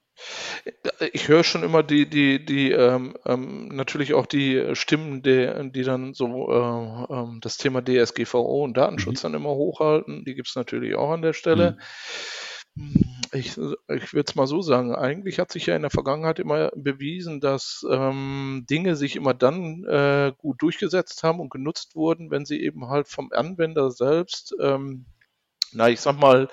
Ich 1.13 1.27
höre 1.27 1.43
schon 1.43 1.63
immer 1.63 1.83
die, 1.83 2.09
die, 2.09 2.43
die, 2.43 2.71
ähm, 2.71 3.15
ähm, 3.25 3.67
natürlich 3.67 4.15
auch 4.15 4.25
die 4.25 4.75
Stimmen, 4.75 5.21
die, 5.21 5.71
die 5.71 5.83
dann 5.83 6.15
so 6.15 6.51
äh, 6.51 7.13
ähm, 7.13 7.39
das 7.41 7.57
Thema 7.57 7.83
DSGVO 7.83 8.63
und 8.63 8.75
Datenschutz 8.77 9.21
mhm. 9.21 9.27
dann 9.27 9.41
immer 9.41 9.51
hochhalten. 9.51 10.25
Die 10.25 10.33
gibt 10.33 10.49
es 10.49 10.55
natürlich 10.55 10.95
auch 10.95 11.11
an 11.11 11.21
der 11.21 11.33
Stelle. 11.33 11.77
Mhm. 12.75 13.20
Ich, 13.33 13.51
ich 13.51 14.13
würde 14.13 14.25
es 14.27 14.35
mal 14.35 14.45
so 14.47 14.61
sagen, 14.61 14.93
eigentlich 14.93 15.39
hat 15.39 15.53
sich 15.53 15.65
ja 15.65 15.75
in 15.75 15.83
der 15.83 15.91
Vergangenheit 15.91 16.39
immer 16.39 16.69
bewiesen, 16.75 17.39
dass 17.39 17.85
ähm, 17.89 18.65
Dinge 18.69 18.97
sich 18.97 19.15
immer 19.15 19.33
dann 19.33 19.85
äh, 19.85 20.33
gut 20.37 20.61
durchgesetzt 20.61 21.23
haben 21.23 21.39
und 21.39 21.49
genutzt 21.49 21.95
wurden, 21.95 22.29
wenn 22.29 22.45
sie 22.45 22.61
eben 22.61 22.89
halt 22.89 23.07
vom 23.07 23.31
Anwender 23.31 23.89
selbst 23.89 24.53
ähm, 24.59 25.05
na, 25.73 25.89
ich 25.89 26.01
sag 26.01 26.19
mal, 26.19 26.49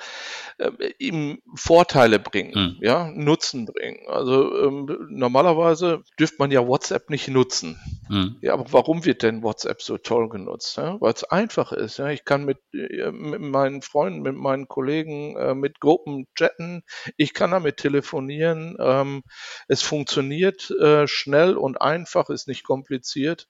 äh, 0.59 0.71
ihm 0.99 1.41
Vorteile 1.55 2.19
bringen, 2.19 2.53
mhm. 2.55 2.77
ja, 2.81 3.11
Nutzen 3.15 3.67
bringen. 3.67 4.09
Also 4.09 4.65
ähm, 4.65 5.07
normalerweise 5.09 6.03
dürfte 6.19 6.37
man 6.41 6.51
ja 6.51 6.67
WhatsApp 6.67 7.11
nicht 7.11 7.29
nutzen. 7.29 7.79
Mhm. 8.09 8.37
Ja, 8.41 8.55
aber 8.55 8.67
warum 8.73 9.05
wird 9.05 9.23
denn 9.23 9.43
WhatsApp 9.43 9.83
so 9.83 9.99
toll 9.99 10.29
genutzt? 10.29 10.77
Ja? 10.77 11.01
Weil 11.01 11.13
es 11.13 11.25
einfach 11.25 11.73
ist. 11.73 11.99
Ja? 11.99 12.09
Ich 12.09 12.25
kann 12.25 12.45
mit, 12.45 12.59
äh, 12.73 13.11
mit 13.13 13.41
meinen 13.41 13.83
Freunden, 13.83 14.23
mit 14.23 14.35
meinen 14.35 14.67
Kollegen, 14.67 15.37
äh, 15.37 15.55
mit 15.55 15.81
Gruppen 15.81 16.27
chatten, 16.35 16.83
ich 17.17 17.35
kann 17.35 17.53
damit 17.53 17.77
telefonieren. 17.77 18.77
Ähm, 18.81 19.23
es 19.69 19.83
funktioniert 19.83 20.71
äh, 20.71 21.07
schnell 21.07 21.57
und 21.57 21.81
einfach, 21.81 22.31
ist 22.31 22.49
nicht 22.49 22.65
kompliziert. 22.65 23.49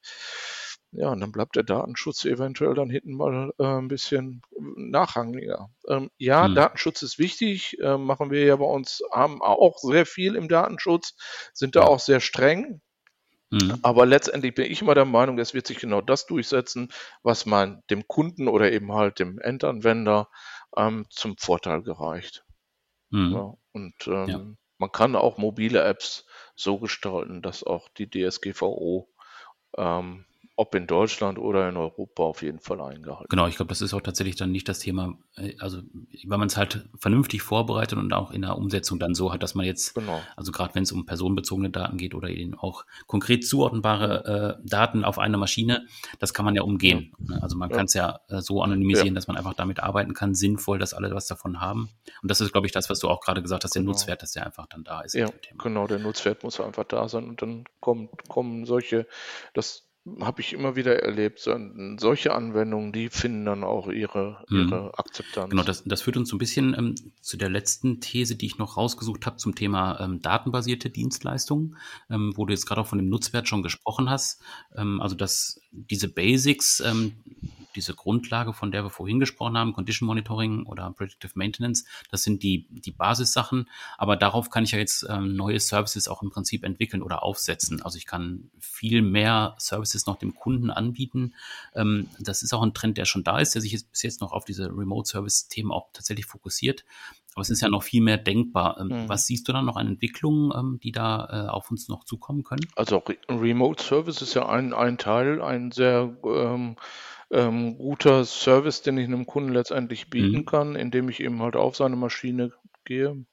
Ja, 0.90 1.10
und 1.10 1.20
dann 1.20 1.32
bleibt 1.32 1.56
der 1.56 1.64
Datenschutz 1.64 2.24
eventuell 2.24 2.74
dann 2.74 2.88
hinten 2.88 3.14
mal 3.14 3.52
äh, 3.58 3.64
ein 3.64 3.88
bisschen 3.88 4.40
nachrangiger. 4.56 5.68
Ähm, 5.86 6.10
ja, 6.16 6.46
hm. 6.46 6.54
Datenschutz 6.54 7.02
ist 7.02 7.18
wichtig, 7.18 7.78
äh, 7.80 7.98
machen 7.98 8.30
wir 8.30 8.44
ja 8.44 8.56
bei 8.56 8.64
uns, 8.64 9.02
haben 9.12 9.42
auch 9.42 9.78
sehr 9.78 10.06
viel 10.06 10.34
im 10.34 10.48
Datenschutz, 10.48 11.14
sind 11.52 11.76
da 11.76 11.82
auch 11.82 12.00
sehr 12.00 12.20
streng. 12.20 12.80
Hm. 13.50 13.78
Aber 13.82 14.06
letztendlich 14.06 14.54
bin 14.54 14.70
ich 14.70 14.80
immer 14.80 14.94
der 14.94 15.04
Meinung, 15.04 15.38
es 15.38 15.52
wird 15.52 15.66
sich 15.66 15.78
genau 15.78 16.00
das 16.00 16.26
durchsetzen, 16.26 16.90
was 17.22 17.44
man 17.44 17.82
dem 17.90 18.08
Kunden 18.08 18.48
oder 18.48 18.72
eben 18.72 18.92
halt 18.92 19.18
dem 19.18 19.38
Endanwender 19.38 20.30
ähm, 20.76 21.06
zum 21.10 21.36
Vorteil 21.36 21.82
gereicht. 21.82 22.44
Hm. 23.10 23.32
Ja, 23.32 23.54
und 23.72 24.06
ähm, 24.06 24.28
ja. 24.28 24.46
man 24.78 24.92
kann 24.92 25.16
auch 25.16 25.36
mobile 25.36 25.82
Apps 25.82 26.26
so 26.56 26.78
gestalten, 26.78 27.42
dass 27.42 27.62
auch 27.62 27.88
die 27.90 28.08
DSGVO 28.08 29.08
ähm, 29.76 30.24
ob 30.58 30.74
in 30.74 30.88
Deutschland 30.88 31.38
oder 31.38 31.68
in 31.68 31.76
Europa 31.76 32.24
auf 32.24 32.42
jeden 32.42 32.58
Fall 32.58 32.80
eingehalten. 32.80 33.28
Genau, 33.28 33.46
ich 33.46 33.54
glaube, 33.54 33.68
das 33.68 33.80
ist 33.80 33.94
auch 33.94 34.00
tatsächlich 34.00 34.34
dann 34.34 34.50
nicht 34.50 34.68
das 34.68 34.80
Thema, 34.80 35.16
äh, 35.36 35.54
also 35.60 35.82
wenn 36.24 36.40
man 36.40 36.48
es 36.48 36.56
halt 36.56 36.88
vernünftig 36.98 37.42
vorbereitet 37.42 37.96
und 37.96 38.12
auch 38.12 38.32
in 38.32 38.42
der 38.42 38.58
Umsetzung 38.58 38.98
dann 38.98 39.14
so 39.14 39.32
hat, 39.32 39.44
dass 39.44 39.54
man 39.54 39.66
jetzt, 39.66 39.94
genau. 39.94 40.20
also 40.34 40.50
gerade 40.50 40.74
wenn 40.74 40.82
es 40.82 40.90
um 40.90 41.06
personenbezogene 41.06 41.70
Daten 41.70 41.96
geht 41.96 42.12
oder 42.12 42.28
eben 42.28 42.58
auch 42.58 42.84
konkret 43.06 43.46
zuordnenbare 43.46 44.58
äh, 44.58 44.68
Daten 44.68 45.04
auf 45.04 45.20
einer 45.20 45.38
Maschine, 45.38 45.86
das 46.18 46.34
kann 46.34 46.44
man 46.44 46.56
ja 46.56 46.62
umgehen. 46.62 47.12
Ja. 47.20 47.36
Also 47.36 47.56
man 47.56 47.70
ja. 47.70 47.76
kann 47.76 47.86
es 47.86 47.94
ja 47.94 48.18
äh, 48.28 48.40
so 48.40 48.60
anonymisieren, 48.60 49.10
ja. 49.10 49.14
dass 49.14 49.28
man 49.28 49.36
einfach 49.36 49.54
damit 49.54 49.78
arbeiten 49.78 50.12
kann, 50.12 50.34
sinnvoll, 50.34 50.80
dass 50.80 50.92
alle 50.92 51.14
was 51.14 51.28
davon 51.28 51.60
haben. 51.60 51.88
Und 52.20 52.32
das 52.32 52.40
ist, 52.40 52.50
glaube 52.50 52.66
ich, 52.66 52.72
das, 52.72 52.90
was 52.90 52.98
du 52.98 53.08
auch 53.08 53.20
gerade 53.20 53.42
gesagt 53.42 53.62
hast, 53.62 53.76
der 53.76 53.82
genau. 53.82 53.92
Nutzwert, 53.92 54.22
dass 54.22 54.32
der 54.32 54.44
einfach 54.44 54.66
dann 54.66 54.82
da 54.82 55.02
ist. 55.02 55.14
Ja, 55.14 55.28
genau, 55.56 55.86
der 55.86 56.00
Nutzwert 56.00 56.42
muss 56.42 56.58
einfach 56.58 56.84
da 56.84 57.08
sein 57.08 57.28
und 57.28 57.42
dann 57.42 57.62
kommen, 57.78 58.08
kommen 58.26 58.66
solche, 58.66 59.06
das 59.54 59.87
habe 60.20 60.40
ich 60.40 60.52
immer 60.52 60.76
wieder 60.76 61.02
erlebt. 61.02 61.38
So, 61.40 61.56
solche 61.98 62.34
Anwendungen, 62.34 62.92
die 62.92 63.08
finden 63.08 63.44
dann 63.44 63.64
auch 63.64 63.88
ihre, 63.88 64.44
mhm. 64.48 64.68
ihre 64.68 64.98
Akzeptanz. 64.98 65.50
Genau, 65.50 65.62
das, 65.62 65.84
das 65.84 66.02
führt 66.02 66.16
uns 66.16 66.28
so 66.28 66.36
ein 66.36 66.38
bisschen 66.38 66.74
ähm, 66.76 66.94
zu 67.20 67.36
der 67.36 67.48
letzten 67.48 68.00
These, 68.00 68.36
die 68.36 68.46
ich 68.46 68.58
noch 68.58 68.76
rausgesucht 68.76 69.26
habe 69.26 69.36
zum 69.36 69.54
Thema 69.54 70.00
ähm, 70.00 70.20
datenbasierte 70.20 70.90
Dienstleistungen, 70.90 71.76
ähm, 72.10 72.32
wo 72.36 72.46
du 72.46 72.52
jetzt 72.52 72.66
gerade 72.66 72.80
auch 72.80 72.86
von 72.86 72.98
dem 72.98 73.08
Nutzwert 73.08 73.48
schon 73.48 73.62
gesprochen 73.62 74.10
hast. 74.10 74.42
Ähm, 74.76 75.00
also 75.00 75.14
dass 75.14 75.60
diese 75.70 76.08
Basics, 76.08 76.80
ähm, 76.80 77.12
diese 77.78 77.94
Grundlage, 77.94 78.52
von 78.52 78.72
der 78.72 78.84
wir 78.84 78.90
vorhin 78.90 79.20
gesprochen 79.20 79.56
haben, 79.56 79.72
Condition 79.72 80.06
Monitoring 80.06 80.66
oder 80.66 80.90
Predictive 80.90 81.32
Maintenance, 81.34 81.84
das 82.10 82.22
sind 82.22 82.42
die, 82.42 82.66
die 82.70 82.90
Basissachen. 82.90 83.68
Aber 83.96 84.16
darauf 84.16 84.50
kann 84.50 84.64
ich 84.64 84.72
ja 84.72 84.78
jetzt 84.78 85.06
ähm, 85.08 85.36
neue 85.36 85.60
Services 85.60 86.08
auch 86.08 86.22
im 86.22 86.30
Prinzip 86.30 86.64
entwickeln 86.64 87.02
oder 87.02 87.22
aufsetzen. 87.22 87.80
Also 87.82 87.98
ich 87.98 88.06
kann 88.06 88.50
viel 88.58 89.02
mehr 89.02 89.54
Services 89.58 89.97
noch 90.06 90.16
dem 90.16 90.34
Kunden 90.34 90.70
anbieten. 90.70 91.34
Ähm, 91.74 92.08
das 92.18 92.42
ist 92.42 92.52
auch 92.52 92.62
ein 92.62 92.74
Trend, 92.74 92.98
der 92.98 93.04
schon 93.04 93.24
da 93.24 93.38
ist, 93.38 93.54
der 93.54 93.62
sich 93.62 93.72
jetzt 93.72 93.90
bis 93.90 94.02
jetzt 94.02 94.20
noch 94.20 94.32
auf 94.32 94.44
diese 94.44 94.66
Remote-Service-Themen 94.66 95.72
auch 95.72 95.88
tatsächlich 95.92 96.26
fokussiert. 96.26 96.84
Aber 97.34 97.42
es 97.42 97.50
ist 97.50 97.60
ja 97.60 97.68
noch 97.68 97.82
viel 97.82 98.02
mehr 98.02 98.18
denkbar. 98.18 98.78
Ähm, 98.80 98.88
mhm. 98.88 99.08
Was 99.08 99.26
siehst 99.26 99.46
du 99.48 99.52
dann 99.52 99.64
noch 99.64 99.76
an 99.76 99.86
Entwicklungen, 99.86 100.52
ähm, 100.56 100.80
die 100.82 100.92
da 100.92 101.46
äh, 101.46 101.48
auf 101.50 101.70
uns 101.70 101.88
noch 101.88 102.04
zukommen 102.04 102.42
können? 102.42 102.66
Also 102.74 103.02
Remote 103.28 103.82
Service 103.82 104.22
ist 104.22 104.34
ja 104.34 104.48
ein, 104.48 104.72
ein 104.72 104.98
Teil, 104.98 105.40
ein 105.40 105.70
sehr 105.70 106.16
ähm, 106.24 106.76
ähm, 107.30 107.76
guter 107.78 108.24
Service, 108.24 108.82
den 108.82 108.98
ich 108.98 109.06
einem 109.06 109.26
Kunden 109.26 109.52
letztendlich 109.52 110.10
bieten 110.10 110.38
mhm. 110.38 110.46
kann, 110.46 110.76
indem 110.76 111.08
ich 111.08 111.20
eben 111.20 111.40
halt 111.42 111.56
auf 111.56 111.76
seine 111.76 111.96
Maschine 111.96 112.52
gehe, 112.84 113.24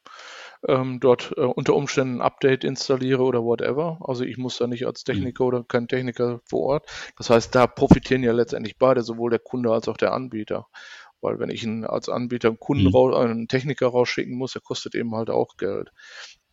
ähm, 0.67 0.99
dort 0.99 1.33
äh, 1.37 1.41
unter 1.41 1.75
Umständen 1.75 2.17
ein 2.17 2.21
Update 2.21 2.63
installiere 2.63 3.23
oder 3.23 3.43
whatever. 3.43 3.99
Also 4.01 4.23
ich 4.23 4.37
muss 4.37 4.57
da 4.57 4.67
nicht 4.67 4.85
als 4.85 5.03
mhm. 5.05 5.13
Techniker 5.13 5.43
mhm. 5.43 5.47
oder 5.47 5.63
kein 5.63 5.87
Techniker 5.87 6.41
vor 6.45 6.61
Ort. 6.61 6.89
Das 7.17 7.29
heißt, 7.29 7.53
da 7.53 7.67
profitieren 7.67 8.23
ja 8.23 8.31
letztendlich 8.31 8.77
beide, 8.77 9.01
sowohl 9.03 9.29
der 9.29 9.39
Kunde 9.39 9.71
als 9.71 9.87
auch 9.87 9.97
der 9.97 10.13
Anbieter. 10.13 10.67
Weil 11.21 11.39
wenn 11.39 11.49
ich 11.49 11.63
ihn 11.63 11.85
als 11.85 12.09
Anbieter 12.09 12.49
einen 12.49 12.59
Kunden, 12.59 12.89
mhm. 12.89 13.13
einen 13.13 13.47
Techniker 13.47 13.87
rausschicken 13.87 14.37
muss, 14.37 14.53
der 14.53 14.61
kostet 14.61 14.95
eben 14.95 15.15
halt 15.15 15.29
auch 15.29 15.57
Geld. 15.57 15.91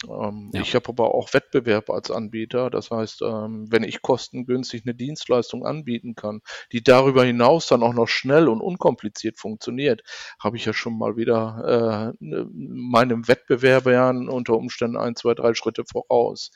Ähm, 0.08 0.50
ja. 0.52 0.60
Ich 0.60 0.74
habe 0.74 0.88
aber 0.88 1.14
auch 1.14 1.32
Wettbewerb 1.34 1.90
als 1.90 2.10
Anbieter. 2.10 2.70
Das 2.70 2.90
heißt, 2.90 3.22
ähm, 3.22 3.70
wenn 3.70 3.84
ich 3.84 4.02
kostengünstig 4.02 4.82
eine 4.84 4.94
Dienstleistung 4.94 5.64
anbieten 5.64 6.14
kann, 6.14 6.40
die 6.72 6.82
darüber 6.82 7.24
hinaus 7.24 7.66
dann 7.66 7.82
auch 7.82 7.94
noch 7.94 8.08
schnell 8.08 8.48
und 8.48 8.60
unkompliziert 8.60 9.38
funktioniert, 9.38 10.02
habe 10.38 10.56
ich 10.56 10.64
ja 10.64 10.72
schon 10.72 10.98
mal 10.98 11.16
wieder 11.16 12.14
äh, 12.20 12.24
ne, 12.24 12.48
meinem 12.52 13.28
Wettbewerber 13.28 13.92
ja 13.92 14.10
unter 14.10 14.56
Umständen 14.56 14.96
ein, 14.96 15.16
zwei, 15.16 15.34
drei 15.34 15.54
Schritte 15.54 15.84
voraus. 15.84 16.50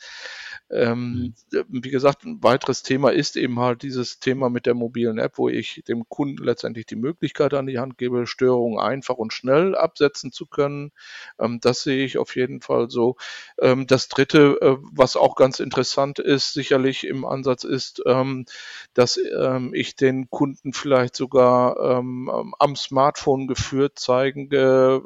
Ähm, 0.70 1.35
mhm. 1.52 1.64
Wie 1.68 1.90
gesagt, 1.90 2.24
ein 2.24 2.42
weiteres 2.42 2.82
Thema 2.82 3.11
ist 3.11 3.37
eben 3.37 3.61
halt 3.61 3.82
dieses 3.82 4.18
Thema 4.18 4.50
mit 4.50 4.66
der 4.66 4.74
mobilen 4.74 5.18
App, 5.18 5.38
wo 5.38 5.48
ich 5.48 5.82
dem 5.87 6.09
Kunden 6.09 6.42
letztendlich 6.42 6.87
die 6.87 6.96
Möglichkeit 6.96 7.54
an 7.54 7.66
die 7.66 7.78
Hand 7.78 7.98
gebe, 7.98 8.26
Störungen 8.26 8.80
einfach 8.80 9.14
und 9.14 9.32
schnell 9.32 9.76
absetzen 9.76 10.32
zu 10.32 10.46
können. 10.46 10.90
Ähm, 11.38 11.61
das 11.61 11.82
sehe 11.82 12.04
ich 12.04 12.18
auf 12.18 12.35
jeden 12.35 12.61
Fall 12.61 12.90
so. 12.90 13.16
Ähm, 13.61 13.87
das 13.87 14.09
dritte, 14.09 14.59
äh, 14.61 14.77
was 14.92 15.16
auch 15.16 15.35
ganz 15.35 15.61
interessant 15.61 16.18
ist, 16.18 16.53
sicherlich 16.53 17.07
im 17.07 17.25
Ansatz 17.25 17.64
ist, 17.64 18.03
ähm, 18.07 18.46
dass 18.94 19.16
ähm, 19.16 19.72
ich 19.75 19.96
den 19.96 20.31
Kunden 20.31 20.72
vielleicht 20.72 21.16
sogar 21.16 21.77
am 21.77 22.77
Smartphone 22.77 23.46
geführt 23.46 23.92
zeige, 23.96 25.03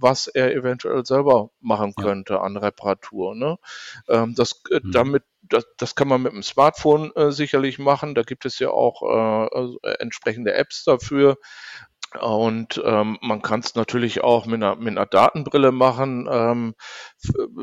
was 0.00 0.26
er 0.26 0.54
eventuell 0.54 1.04
selber 1.04 1.50
machen 1.60 1.94
könnte 1.94 2.34
ja. 2.34 2.40
an 2.40 2.56
Reparatur. 2.56 3.34
Ne? 3.34 3.58
das, 4.06 4.62
äh, 4.70 4.80
mhm. 4.82 4.92
damit 4.92 5.22
das, 5.50 5.66
das 5.76 5.94
kann 5.94 6.08
man 6.08 6.22
mit 6.22 6.32
dem 6.32 6.42
Smartphone 6.42 7.14
äh, 7.16 7.32
sicherlich 7.32 7.78
machen. 7.78 8.14
Da 8.14 8.22
gibt 8.22 8.46
es 8.46 8.58
ja 8.58 8.70
auch 8.70 9.02
äh, 9.02 9.56
also, 9.56 9.78
äh, 9.82 9.94
entsprechende 9.98 10.54
Apps 10.54 10.84
dafür. 10.84 11.38
Und 12.18 12.80
ähm, 12.84 13.18
man 13.20 13.42
kann 13.42 13.60
es 13.60 13.74
natürlich 13.74 14.22
auch 14.22 14.46
mit 14.46 14.56
einer, 14.56 14.76
mit 14.76 14.96
einer 14.96 15.06
Datenbrille 15.06 15.72
machen. 15.72 16.28
Ähm, 16.30 16.74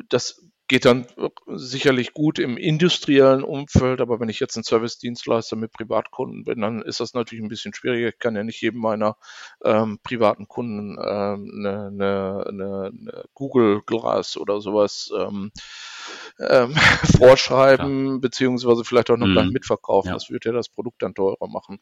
das 0.10 0.42
geht 0.68 0.84
dann 0.84 1.08
sicherlich 1.48 2.14
gut 2.14 2.40
im 2.40 2.58
industriellen 2.58 3.44
Umfeld, 3.44 4.02
aber 4.02 4.20
wenn 4.20 4.28
ich 4.28 4.40
jetzt 4.40 4.58
ein 4.58 4.64
Service-Dienstleister 4.64 5.56
mit 5.56 5.72
Privatkunden 5.72 6.44
bin, 6.44 6.60
dann 6.60 6.82
ist 6.82 7.00
das 7.00 7.14
natürlich 7.14 7.44
ein 7.44 7.48
bisschen 7.48 7.74
schwieriger. 7.74 8.10
Ich 8.10 8.20
kann 8.20 8.36
ja 8.36 8.44
nicht 8.44 8.62
jedem 8.62 8.82
meiner 8.82 9.16
ähm, 9.64 10.00
privaten 10.04 10.48
Kunden 10.48 10.98
ähm, 11.00 11.52
eine, 11.66 11.88
eine, 11.88 12.46
eine 12.48 13.24
Google 13.34 13.82
Glass 13.86 14.36
oder 14.36 14.60
sowas 14.60 15.10
ähm, 15.18 15.52
ähm, 16.39 16.76
vorschreiben, 17.17 18.13
ja. 18.13 18.17
beziehungsweise 18.20 18.84
vielleicht 18.84 19.10
auch 19.10 19.17
noch 19.17 19.28
mhm. 19.28 19.34
gleich 19.34 19.50
mitverkaufen. 19.50 20.10
Ja. 20.10 20.13
Das 20.13 20.30
würde 20.30 20.50
ja 20.50 20.56
das 20.56 20.70
Produkt 20.70 21.02
dann 21.02 21.13
teurer 21.13 21.48
machen. 21.48 21.80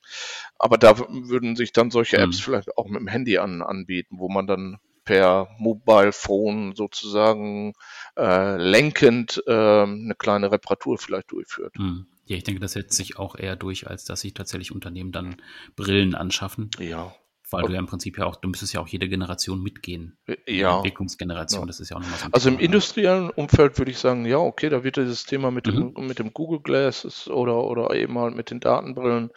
Aber 0.59 0.77
da 0.77 0.97
würden 0.97 1.55
sich 1.55 1.73
dann 1.73 1.91
solche 1.91 2.17
Apps 2.17 2.39
mhm. 2.39 2.43
vielleicht 2.43 2.77
auch 2.77 2.87
mit 2.87 2.99
dem 2.99 3.07
Handy 3.07 3.37
an, 3.37 3.61
anbieten, 3.61 4.17
wo 4.19 4.29
man 4.29 4.47
dann 4.47 4.77
per 5.05 5.47
Mobile 5.59 6.11
Phone 6.11 6.75
sozusagen 6.75 7.73
äh, 8.17 8.57
lenkend 8.57 9.41
äh, 9.45 9.83
eine 9.83 10.15
kleine 10.17 10.51
Reparatur 10.51 10.97
vielleicht 10.97 11.31
durchführt. 11.31 11.75
Hm. 11.77 12.07
Ja, 12.25 12.37
ich 12.37 12.43
denke, 12.43 12.59
das 12.59 12.73
setzt 12.73 12.97
sich 12.97 13.19
auch 13.19 13.35
eher 13.35 13.55
durch, 13.55 13.87
als 13.87 14.03
dass 14.03 14.21
sich 14.21 14.33
tatsächlich 14.33 14.71
Unternehmen 14.71 15.11
dann 15.11 15.37
Brillen 15.75 16.15
anschaffen. 16.15 16.71
Ja. 16.79 17.13
Weil 17.51 17.63
du 17.63 17.73
ja 17.73 17.79
im 17.79 17.85
Prinzip 17.85 18.17
ja 18.17 18.25
auch, 18.25 18.35
du 18.37 18.47
müsstest 18.47 18.73
ja 18.73 18.81
auch 18.81 18.87
jede 18.87 19.07
Generation 19.07 19.61
mitgehen. 19.61 20.17
Ja. 20.47 20.77
Entwicklungsgeneration, 20.77 21.61
ja. 21.61 21.67
das 21.67 21.79
ist 21.79 21.89
ja 21.89 21.97
auch 21.97 22.01
nochmal 22.01 22.19
so. 22.19 22.27
Also 22.31 22.49
im 22.49 22.59
industriellen 22.59 23.29
Umfeld 23.29 23.77
würde 23.77 23.91
ich 23.91 23.99
sagen, 23.99 24.25
ja, 24.25 24.37
okay, 24.37 24.69
da 24.69 24.83
wird 24.83 24.97
dieses 24.97 25.25
Thema 25.25 25.51
mit 25.51 25.67
dem, 25.67 25.93
mhm. 25.95 26.07
mit 26.07 26.19
dem 26.19 26.33
Google 26.33 26.59
Glass 26.61 27.27
oder, 27.27 27.63
oder 27.63 27.95
eben 27.95 28.17
halt 28.17 28.35
mit 28.35 28.49
den 28.49 28.59
Datenbrillen 28.59 29.31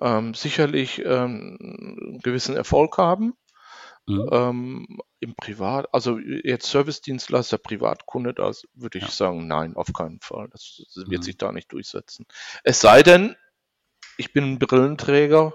ähm, 0.00 0.34
sicherlich 0.34 1.02
ähm, 1.04 1.58
einen 1.60 2.20
gewissen 2.22 2.56
Erfolg 2.56 2.98
haben. 2.98 3.34
Mhm. 4.06 4.28
Ähm, 4.32 4.86
Im 5.20 5.34
Privat, 5.36 5.86
also 5.92 6.18
jetzt 6.18 6.66
Service-Dienstleister, 6.66 7.58
Privatkunde, 7.58 8.34
da 8.34 8.50
würde 8.74 8.98
ich 8.98 9.04
ja. 9.04 9.10
sagen, 9.10 9.46
nein, 9.46 9.76
auf 9.76 9.92
keinen 9.92 10.18
Fall. 10.20 10.48
Das, 10.50 10.82
das 10.94 11.08
wird 11.08 11.20
mhm. 11.20 11.22
sich 11.22 11.36
da 11.36 11.52
nicht 11.52 11.72
durchsetzen. 11.72 12.26
Es 12.64 12.80
sei 12.80 13.04
denn, 13.04 13.36
ich 14.16 14.32
bin 14.32 14.44
ein 14.44 14.58
Brillenträger, 14.58 15.54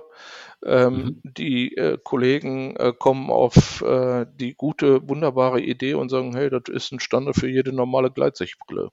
ähm, 0.65 0.93
mhm. 0.93 1.21
Die 1.23 1.75
äh, 1.77 1.97
Kollegen 2.03 2.75
äh, 2.75 2.93
kommen 2.97 3.29
auf 3.29 3.81
äh, 3.81 4.25
die 4.35 4.55
gute, 4.55 5.07
wunderbare 5.07 5.61
Idee 5.61 5.93
und 5.93 6.09
sagen, 6.09 6.35
hey, 6.35 6.49
das 6.49 6.63
ist 6.67 6.91
ein 6.91 6.99
Standard 6.99 7.35
für 7.35 7.49
jede 7.49 7.73
normale 7.73 8.11
Gleitsichtbrille. 8.11 8.89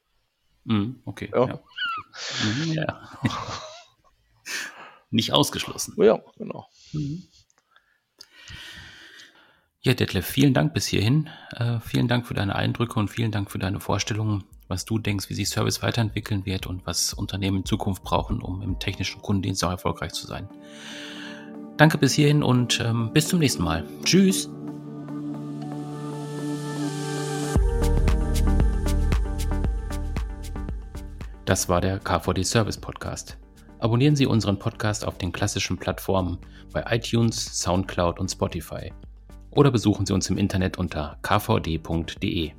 Mhm, 0.64 1.00
okay. 1.05 1.31
Ja. 1.33 1.46
ja. 1.46 1.61
Mhm, 2.44 2.72
ja. 2.72 3.11
Nicht 5.11 5.33
ausgeschlossen. 5.33 5.94
Ja, 6.03 6.20
genau. 6.37 6.66
Mhm. 6.92 7.22
Ja, 9.81 9.92
Detlef, 9.92 10.27
vielen 10.27 10.55
Dank 10.55 10.72
bis 10.72 10.87
hierhin. 10.87 11.29
Äh, 11.50 11.79
vielen 11.81 12.09
Dank 12.09 12.27
für 12.27 12.33
deine 12.33 12.57
Eindrücke 12.57 12.98
und 12.98 13.09
vielen 13.09 13.31
Dank 13.31 13.50
für 13.50 13.59
deine 13.59 13.81
Vorstellungen, 13.81 14.44
was 14.66 14.87
du 14.87 14.98
denkst, 14.98 15.29
wie 15.29 15.35
sich 15.35 15.50
Service 15.50 15.83
weiterentwickeln 15.83 16.46
wird 16.46 16.66
und 16.66 16.87
was 16.87 17.12
Unternehmen 17.12 17.59
in 17.59 17.64
Zukunft 17.66 18.03
brauchen, 18.03 18.40
um 18.40 18.62
im 18.62 18.79
technischen 18.79 19.20
Kundendienst 19.20 19.62
auch 19.62 19.70
erfolgreich 19.70 20.12
zu 20.12 20.27
sein. 20.27 20.48
Danke 21.76 21.98
bis 21.98 22.12
hierhin 22.14 22.42
und 22.42 22.80
ähm, 22.80 23.10
bis 23.12 23.28
zum 23.28 23.40
nächsten 23.40 23.64
Mal. 23.64 23.84
Tschüss. 24.04 24.48
Das 31.44 31.68
war 31.68 31.80
der 31.80 31.98
KVD 31.98 32.42
Service 32.42 32.78
Podcast. 32.78 33.37
Abonnieren 33.80 34.16
Sie 34.16 34.26
unseren 34.26 34.58
Podcast 34.58 35.06
auf 35.06 35.18
den 35.18 35.30
klassischen 35.30 35.76
Plattformen 35.76 36.38
bei 36.72 36.84
iTunes, 36.88 37.60
SoundCloud 37.60 38.18
und 38.18 38.30
Spotify 38.30 38.92
oder 39.50 39.70
besuchen 39.70 40.06
Sie 40.06 40.12
uns 40.12 40.30
im 40.30 40.38
Internet 40.38 40.78
unter 40.78 41.18
kvd.de. 41.22 42.52